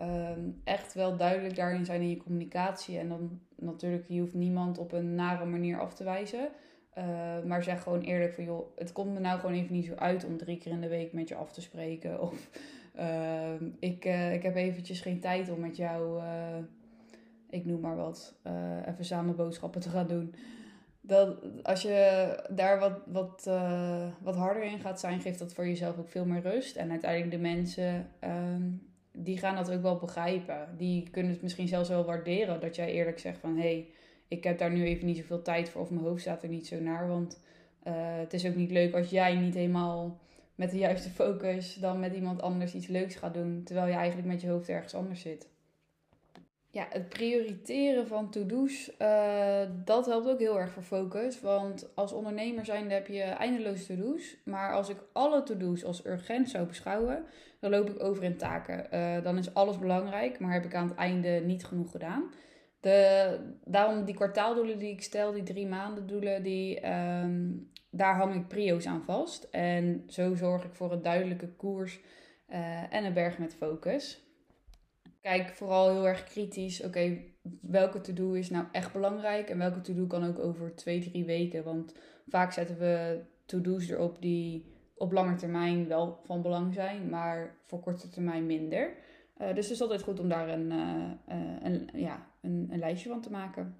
Um, 0.02 0.60
echt 0.64 0.94
wel 0.94 1.16
duidelijk 1.16 1.56
daarin 1.56 1.84
zijn 1.84 2.00
in 2.00 2.08
je 2.08 2.16
communicatie. 2.16 2.98
En 2.98 3.08
dan 3.08 3.40
natuurlijk, 3.56 4.04
je 4.08 4.20
hoeft 4.20 4.34
niemand 4.34 4.78
op 4.78 4.92
een 4.92 5.14
nare 5.14 5.44
manier 5.44 5.80
af 5.80 5.94
te 5.94 6.04
wijzen. 6.04 6.48
Uh, 6.98 7.04
maar 7.44 7.62
zeg 7.62 7.82
gewoon 7.82 8.00
eerlijk 8.00 8.32
van, 8.32 8.44
joh, 8.44 8.76
het 8.76 8.92
komt 8.92 9.12
me 9.12 9.20
nou 9.20 9.40
gewoon 9.40 9.54
even 9.54 9.72
niet 9.72 9.86
zo 9.86 9.94
uit 9.94 10.24
om 10.24 10.36
drie 10.36 10.58
keer 10.58 10.72
in 10.72 10.80
de 10.80 10.88
week 10.88 11.12
met 11.12 11.28
je 11.28 11.34
af 11.34 11.52
te 11.52 11.60
spreken. 11.60 12.20
Of 12.30 12.50
uh, 12.98 13.60
ik, 13.78 14.04
uh, 14.04 14.34
ik 14.34 14.42
heb 14.42 14.56
eventjes 14.56 15.00
geen 15.00 15.20
tijd 15.20 15.50
om 15.50 15.60
met 15.60 15.76
jou, 15.76 16.20
eh, 16.20 16.56
ik 17.50 17.64
noem 17.64 17.80
maar 17.80 17.96
wat, 17.96 18.34
even 18.86 19.04
samen 19.04 19.36
boodschappen 19.36 19.80
te 19.80 19.88
gaan 19.88 20.06
doen 20.06 20.34
dat 21.10 21.36
als 21.62 21.82
je 21.82 22.36
daar 22.50 22.78
wat, 22.78 23.00
wat, 23.06 23.44
uh, 23.48 24.06
wat 24.22 24.36
harder 24.36 24.62
in 24.62 24.80
gaat 24.80 25.00
zijn, 25.00 25.20
geeft 25.20 25.38
dat 25.38 25.52
voor 25.52 25.66
jezelf 25.66 25.98
ook 25.98 26.08
veel 26.08 26.24
meer 26.24 26.42
rust. 26.42 26.76
En 26.76 26.90
uiteindelijk 26.90 27.30
de 27.30 27.38
mensen, 27.38 28.10
um, 28.24 28.88
die 29.12 29.38
gaan 29.38 29.54
dat 29.54 29.70
ook 29.70 29.82
wel 29.82 29.98
begrijpen. 29.98 30.68
Die 30.76 31.10
kunnen 31.10 31.32
het 31.32 31.42
misschien 31.42 31.68
zelfs 31.68 31.88
wel 31.88 32.04
waarderen 32.04 32.60
dat 32.60 32.76
jij 32.76 32.92
eerlijk 32.92 33.18
zegt 33.18 33.38
van... 33.38 33.56
hé, 33.56 33.60
hey, 33.60 33.88
ik 34.28 34.44
heb 34.44 34.58
daar 34.58 34.70
nu 34.70 34.84
even 34.84 35.06
niet 35.06 35.16
zoveel 35.16 35.42
tijd 35.42 35.68
voor 35.68 35.80
of 35.80 35.90
mijn 35.90 36.04
hoofd 36.04 36.20
staat 36.20 36.42
er 36.42 36.48
niet 36.48 36.66
zo 36.66 36.80
naar. 36.80 37.08
Want 37.08 37.40
uh, 37.86 37.92
het 37.96 38.32
is 38.32 38.46
ook 38.46 38.54
niet 38.54 38.70
leuk 38.70 38.94
als 38.94 39.10
jij 39.10 39.34
niet 39.34 39.54
helemaal 39.54 40.18
met 40.54 40.70
de 40.70 40.78
juiste 40.78 41.10
focus 41.10 41.74
dan 41.74 42.00
met 42.00 42.14
iemand 42.14 42.42
anders 42.42 42.74
iets 42.74 42.86
leuks 42.86 43.14
gaat 43.14 43.34
doen. 43.34 43.62
Terwijl 43.64 43.86
je 43.86 43.94
eigenlijk 43.94 44.28
met 44.28 44.40
je 44.40 44.48
hoofd 44.48 44.68
ergens 44.68 44.94
anders 44.94 45.20
zit 45.20 45.48
ja, 46.72 46.86
het 46.90 47.08
prioriteren 47.08 48.06
van 48.06 48.30
to-do's, 48.30 48.90
uh, 48.98 49.62
dat 49.84 50.06
helpt 50.06 50.28
ook 50.28 50.38
heel 50.38 50.58
erg 50.58 50.70
voor 50.70 50.82
focus. 50.82 51.40
Want 51.40 51.90
als 51.94 52.12
ondernemer 52.12 52.64
zijn 52.64 52.90
heb 52.90 53.06
je 53.06 53.22
eindeloos 53.22 53.86
to-do's. 53.86 54.36
Maar 54.44 54.72
als 54.72 54.88
ik 54.88 54.96
alle 55.12 55.42
to-do's 55.42 55.84
als 55.84 56.06
urgent 56.06 56.50
zou 56.50 56.66
beschouwen, 56.66 57.24
dan 57.60 57.70
loop 57.70 57.90
ik 57.90 58.02
over 58.02 58.22
in 58.22 58.36
taken. 58.36 58.86
Uh, 58.94 59.22
dan 59.22 59.38
is 59.38 59.54
alles 59.54 59.78
belangrijk, 59.78 60.38
maar 60.38 60.52
heb 60.52 60.64
ik 60.64 60.74
aan 60.74 60.88
het 60.88 60.96
einde 60.96 61.42
niet 61.44 61.64
genoeg 61.64 61.90
gedaan. 61.90 62.30
De, 62.80 63.38
daarom 63.64 64.04
die 64.04 64.14
kwartaaldoelen 64.14 64.78
die 64.78 64.92
ik 64.92 65.02
stel, 65.02 65.32
die 65.32 65.42
drie 65.42 65.66
maanden 65.66 66.06
doelen, 66.06 66.42
die, 66.42 66.90
um, 66.90 67.70
daar 67.90 68.16
hang 68.16 68.34
ik 68.34 68.48
prio's 68.48 68.86
aan 68.86 69.02
vast. 69.02 69.48
En 69.50 70.04
zo 70.06 70.34
zorg 70.34 70.64
ik 70.64 70.74
voor 70.74 70.92
een 70.92 71.02
duidelijke 71.02 71.48
koers 71.48 72.00
uh, 72.50 72.94
en 72.94 73.04
een 73.04 73.12
berg 73.12 73.38
met 73.38 73.54
focus 73.54 74.29
kijk 75.20 75.48
vooral 75.48 75.90
heel 75.90 76.08
erg 76.08 76.24
kritisch. 76.24 76.84
Oké, 76.84 77.18
welke 77.60 78.00
to-do 78.00 78.32
is 78.32 78.50
nou 78.50 78.64
echt 78.72 78.92
belangrijk? 78.92 79.48
En 79.48 79.58
welke 79.58 79.80
to-do 79.80 80.06
kan 80.06 80.24
ook 80.24 80.38
over 80.38 80.74
twee, 80.74 81.00
drie 81.00 81.24
weken? 81.24 81.64
Want 81.64 81.94
vaak 82.28 82.52
zetten 82.52 82.78
we 82.78 83.20
to-do's 83.44 83.88
erop 83.88 84.22
die 84.22 84.72
op 84.94 85.12
lange 85.12 85.34
termijn 85.34 85.88
wel 85.88 86.20
van 86.24 86.42
belang 86.42 86.74
zijn, 86.74 87.08
maar 87.08 87.56
voor 87.66 87.80
korte 87.80 88.08
termijn 88.08 88.46
minder. 88.46 88.92
Uh, 89.38 89.54
dus 89.54 89.64
het 89.64 89.74
is 89.74 89.82
altijd 89.82 90.02
goed 90.02 90.20
om 90.20 90.28
daar 90.28 90.48
een, 90.48 90.70
uh, 90.70 91.56
een, 91.62 91.88
ja, 91.92 92.26
een, 92.40 92.68
een 92.70 92.78
lijstje 92.78 93.08
van 93.08 93.20
te 93.20 93.30
maken. 93.30 93.76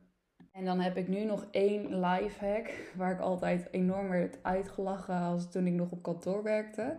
En 0.53 0.64
dan 0.64 0.81
heb 0.81 0.96
ik 0.96 1.09
nu 1.09 1.24
nog 1.24 1.46
één 1.50 2.00
life 2.00 2.44
hack 2.44 2.92
waar 2.96 3.12
ik 3.12 3.20
altijd 3.20 3.68
enorm 3.70 4.09
werd 4.09 4.38
uitgelachen 4.42 5.14
als 5.14 5.50
toen 5.50 5.66
ik 5.66 5.72
nog 5.72 5.90
op 5.90 6.03
kantoor 6.03 6.42
werkte. 6.42 6.96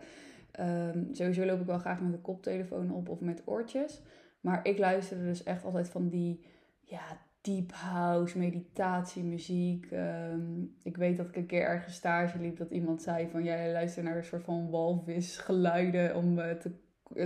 Um, 0.60 1.08
sowieso 1.12 1.46
loop 1.46 1.60
ik 1.60 1.66
wel 1.66 1.78
graag 1.78 2.02
met 2.02 2.14
een 2.14 2.22
koptelefoon 2.22 2.92
op 2.92 3.10
of 3.10 3.20
met 3.20 3.42
oortjes. 3.46 4.02
Maar 4.42 4.60
ik 4.68 4.78
luisterde 4.78 5.24
dus 5.24 5.44
echt 5.44 5.64
altijd 5.64 5.90
van 5.90 6.10
die 6.10 6.46
ja, 6.82 7.20
deep 7.42 7.72
house, 7.72 8.38
meditatiemuziek. 8.38 9.92
Um, 9.92 10.76
ik 10.84 10.98
weet 10.98 11.18
dat 11.18 11.28
ik 11.28 11.36
een 11.36 11.46
keer 11.46 11.62
ergens 11.62 11.96
stage 11.96 12.40
liep 12.40 12.58
dat 12.58 12.72
iemand 12.72 13.02
zei 13.02 13.30
van... 13.30 13.44
jij 13.44 13.72
luistert 13.72 14.06
naar 14.06 14.18
een 14.18 14.24
soort 14.24 14.44
van 14.44 14.70
walvisgeluiden 14.70 16.16
om 16.16 16.40
uh, 16.40 16.50
te, 16.52 16.72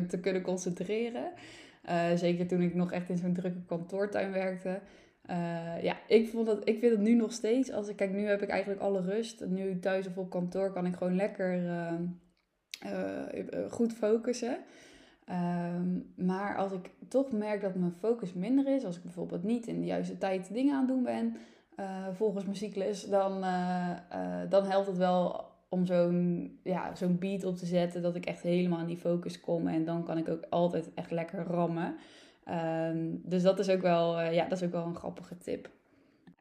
te 0.08 0.20
kunnen 0.20 0.42
concentreren. 0.42 1.32
Uh, 1.90 2.12
zeker 2.16 2.48
toen 2.48 2.62
ik 2.62 2.76
nog 2.76 2.92
echt 2.92 3.10
in 3.10 3.18
zo'n 3.18 3.34
drukke 3.34 3.66
kantoortuin 3.66 4.32
werkte. 4.32 4.80
Uh, 5.30 5.84
ja, 5.84 5.98
ik, 6.08 6.30
vond 6.30 6.46
dat, 6.46 6.68
ik 6.68 6.80
vind 6.80 6.92
het 6.92 7.02
nu 7.02 7.14
nog 7.14 7.32
steeds. 7.32 7.72
Als 7.72 7.88
ik 7.88 7.96
kijk, 7.96 8.12
nu 8.12 8.26
heb 8.26 8.42
ik 8.42 8.50
eigenlijk 8.50 8.82
alle 8.82 9.02
rust. 9.02 9.46
Nu 9.46 9.80
thuis 9.80 10.08
of 10.08 10.18
op 10.18 10.30
kantoor 10.30 10.72
kan 10.72 10.86
ik 10.86 10.96
gewoon 10.96 11.16
lekker 11.16 11.62
goed 13.70 13.94
focussen. 13.94 14.58
Um, 15.30 16.14
maar 16.16 16.58
als 16.58 16.72
ik 16.72 16.92
toch 17.08 17.32
merk 17.32 17.62
dat 17.62 17.76
mijn 17.76 17.96
focus 18.00 18.34
minder 18.34 18.68
is, 18.68 18.86
als 18.86 18.96
ik 18.96 19.04
bijvoorbeeld 19.04 19.44
niet 19.44 19.68
in 19.68 19.80
de 19.80 19.86
juiste 19.86 20.18
tijd 20.18 20.54
dingen 20.54 20.74
aan 20.74 20.80
het 20.80 20.88
doen 20.88 21.04
ben, 21.04 21.38
uh, 21.80 22.08
volgens 22.14 22.44
mijn 22.44 22.58
cyclus, 22.58 23.04
dan, 23.04 23.44
uh, 23.44 23.90
uh, 24.14 24.50
dan 24.50 24.66
helpt 24.66 24.88
het 24.88 24.98
wel 24.98 25.46
om 25.70 25.86
zo'n 25.86 26.60
ja, 26.64 26.96
zo'n 26.96 27.20
beat 27.20 27.44
op 27.44 27.56
te 27.56 27.66
zetten, 27.66 28.02
dat 28.02 28.16
ik 28.16 28.26
echt 28.26 28.42
helemaal 28.42 28.80
in 28.80 28.86
die 28.86 28.98
focus 28.98 29.40
kom. 29.40 29.68
En 29.68 29.86
dan 29.86 30.04
kan 30.04 30.18
ik 30.18 30.30
ook 30.30 30.44
altijd 30.50 30.94
echt 30.94 31.12
lekker 31.12 31.44
rammen. 31.44 31.96
Um, 32.90 33.22
dus 33.24 33.44
dat 33.44 33.60
is, 33.60 33.70
ook 33.70 33.82
wel, 33.82 34.22
ja, 34.22 34.48
dat 34.48 34.58
is 34.58 34.66
ook 34.66 34.72
wel 34.72 34.86
een 34.86 34.96
grappige 34.96 35.38
tip. 35.38 35.70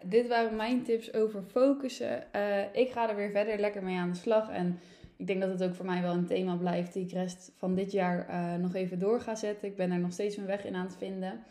Dit 0.04 0.28
waren 0.28 0.56
mijn 0.56 0.82
tips 0.82 1.14
over 1.14 1.42
focussen. 1.42 2.24
ik 2.72 2.90
ga 2.90 3.08
er 3.08 3.16
weer 3.16 3.30
verder 3.30 3.58
lekker 3.58 3.82
mee 3.82 3.98
aan 3.98 4.10
de 4.10 4.16
slag. 4.16 4.50
En 4.50 4.78
ik 5.16 5.26
denk 5.26 5.40
dat 5.40 5.50
het 5.50 5.62
ook 5.62 5.74
voor 5.74 5.84
mij 5.84 6.02
wel 6.02 6.14
een 6.14 6.26
thema 6.26 6.56
blijft 6.56 6.92
die 6.92 7.04
ik 7.04 7.12
rest 7.12 7.52
van 7.56 7.74
dit 7.74 7.92
jaar 7.92 8.28
uh, 8.30 8.54
nog 8.54 8.74
even 8.74 8.98
door 8.98 9.20
ga 9.20 9.34
zetten. 9.34 9.68
Ik 9.68 9.76
ben 9.76 9.90
er 9.90 9.98
nog 9.98 10.12
steeds 10.12 10.36
mijn 10.36 10.48
weg 10.48 10.64
in 10.64 10.74
aan 10.74 10.86
het 10.86 10.96
vinden. 10.96 11.44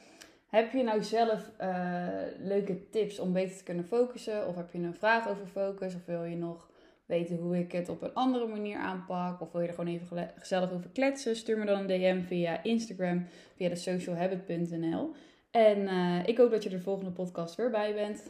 Heb 0.48 0.72
je 0.72 0.84
nou 0.84 1.04
zelf 1.04 1.52
uh, 1.62 2.08
leuke 2.40 2.90
tips 2.90 3.20
om 3.20 3.34
beter 3.34 3.58
te 3.58 3.64
kunnen 3.64 3.86
focussen? 3.86 4.48
Of 4.48 4.56
heb 4.56 4.72
je 4.72 4.78
een 4.78 4.94
vraag 4.94 5.30
over 5.30 5.48
focus? 5.48 5.96
Of 5.96 6.06
wil 6.06 6.24
je 6.24 6.36
nog 6.36 6.70
weten 7.06 7.38
hoe 7.38 7.58
ik 7.60 7.72
het 7.72 7.90
op 7.90 8.02
een 8.02 8.14
andere 8.14 8.48
manier 8.48 8.78
aanpak? 8.78 9.42
Of 9.42 9.52
wil 9.52 9.62
je 9.62 9.68
er 9.68 9.74
gewoon 9.74 9.94
even 9.94 10.32
gezellig 10.38 10.72
over 10.72 10.90
kletsen? 10.90 11.36
Stuur 11.36 11.58
me 11.58 11.66
dan 11.66 11.80
een 11.80 11.88
DM 11.88 12.22
via 12.22 12.64
Instagram, 12.64 13.26
via 13.56 13.70
de 13.70 13.76
socialhabit.nl. 13.76 15.12
En 15.52 15.88
ik 16.26 16.38
hoop 16.38 16.52
dat 16.52 16.64
je 16.64 16.70
er 16.70 16.78
de 16.78 16.82
volgende 16.82 17.12
podcast 17.12 17.56
weer 17.56 17.70
bij 17.70 17.94
bent. 17.94 18.24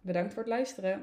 Bedankt 0.00 0.32
voor 0.32 0.42
het 0.42 0.52
luisteren. 0.52 1.02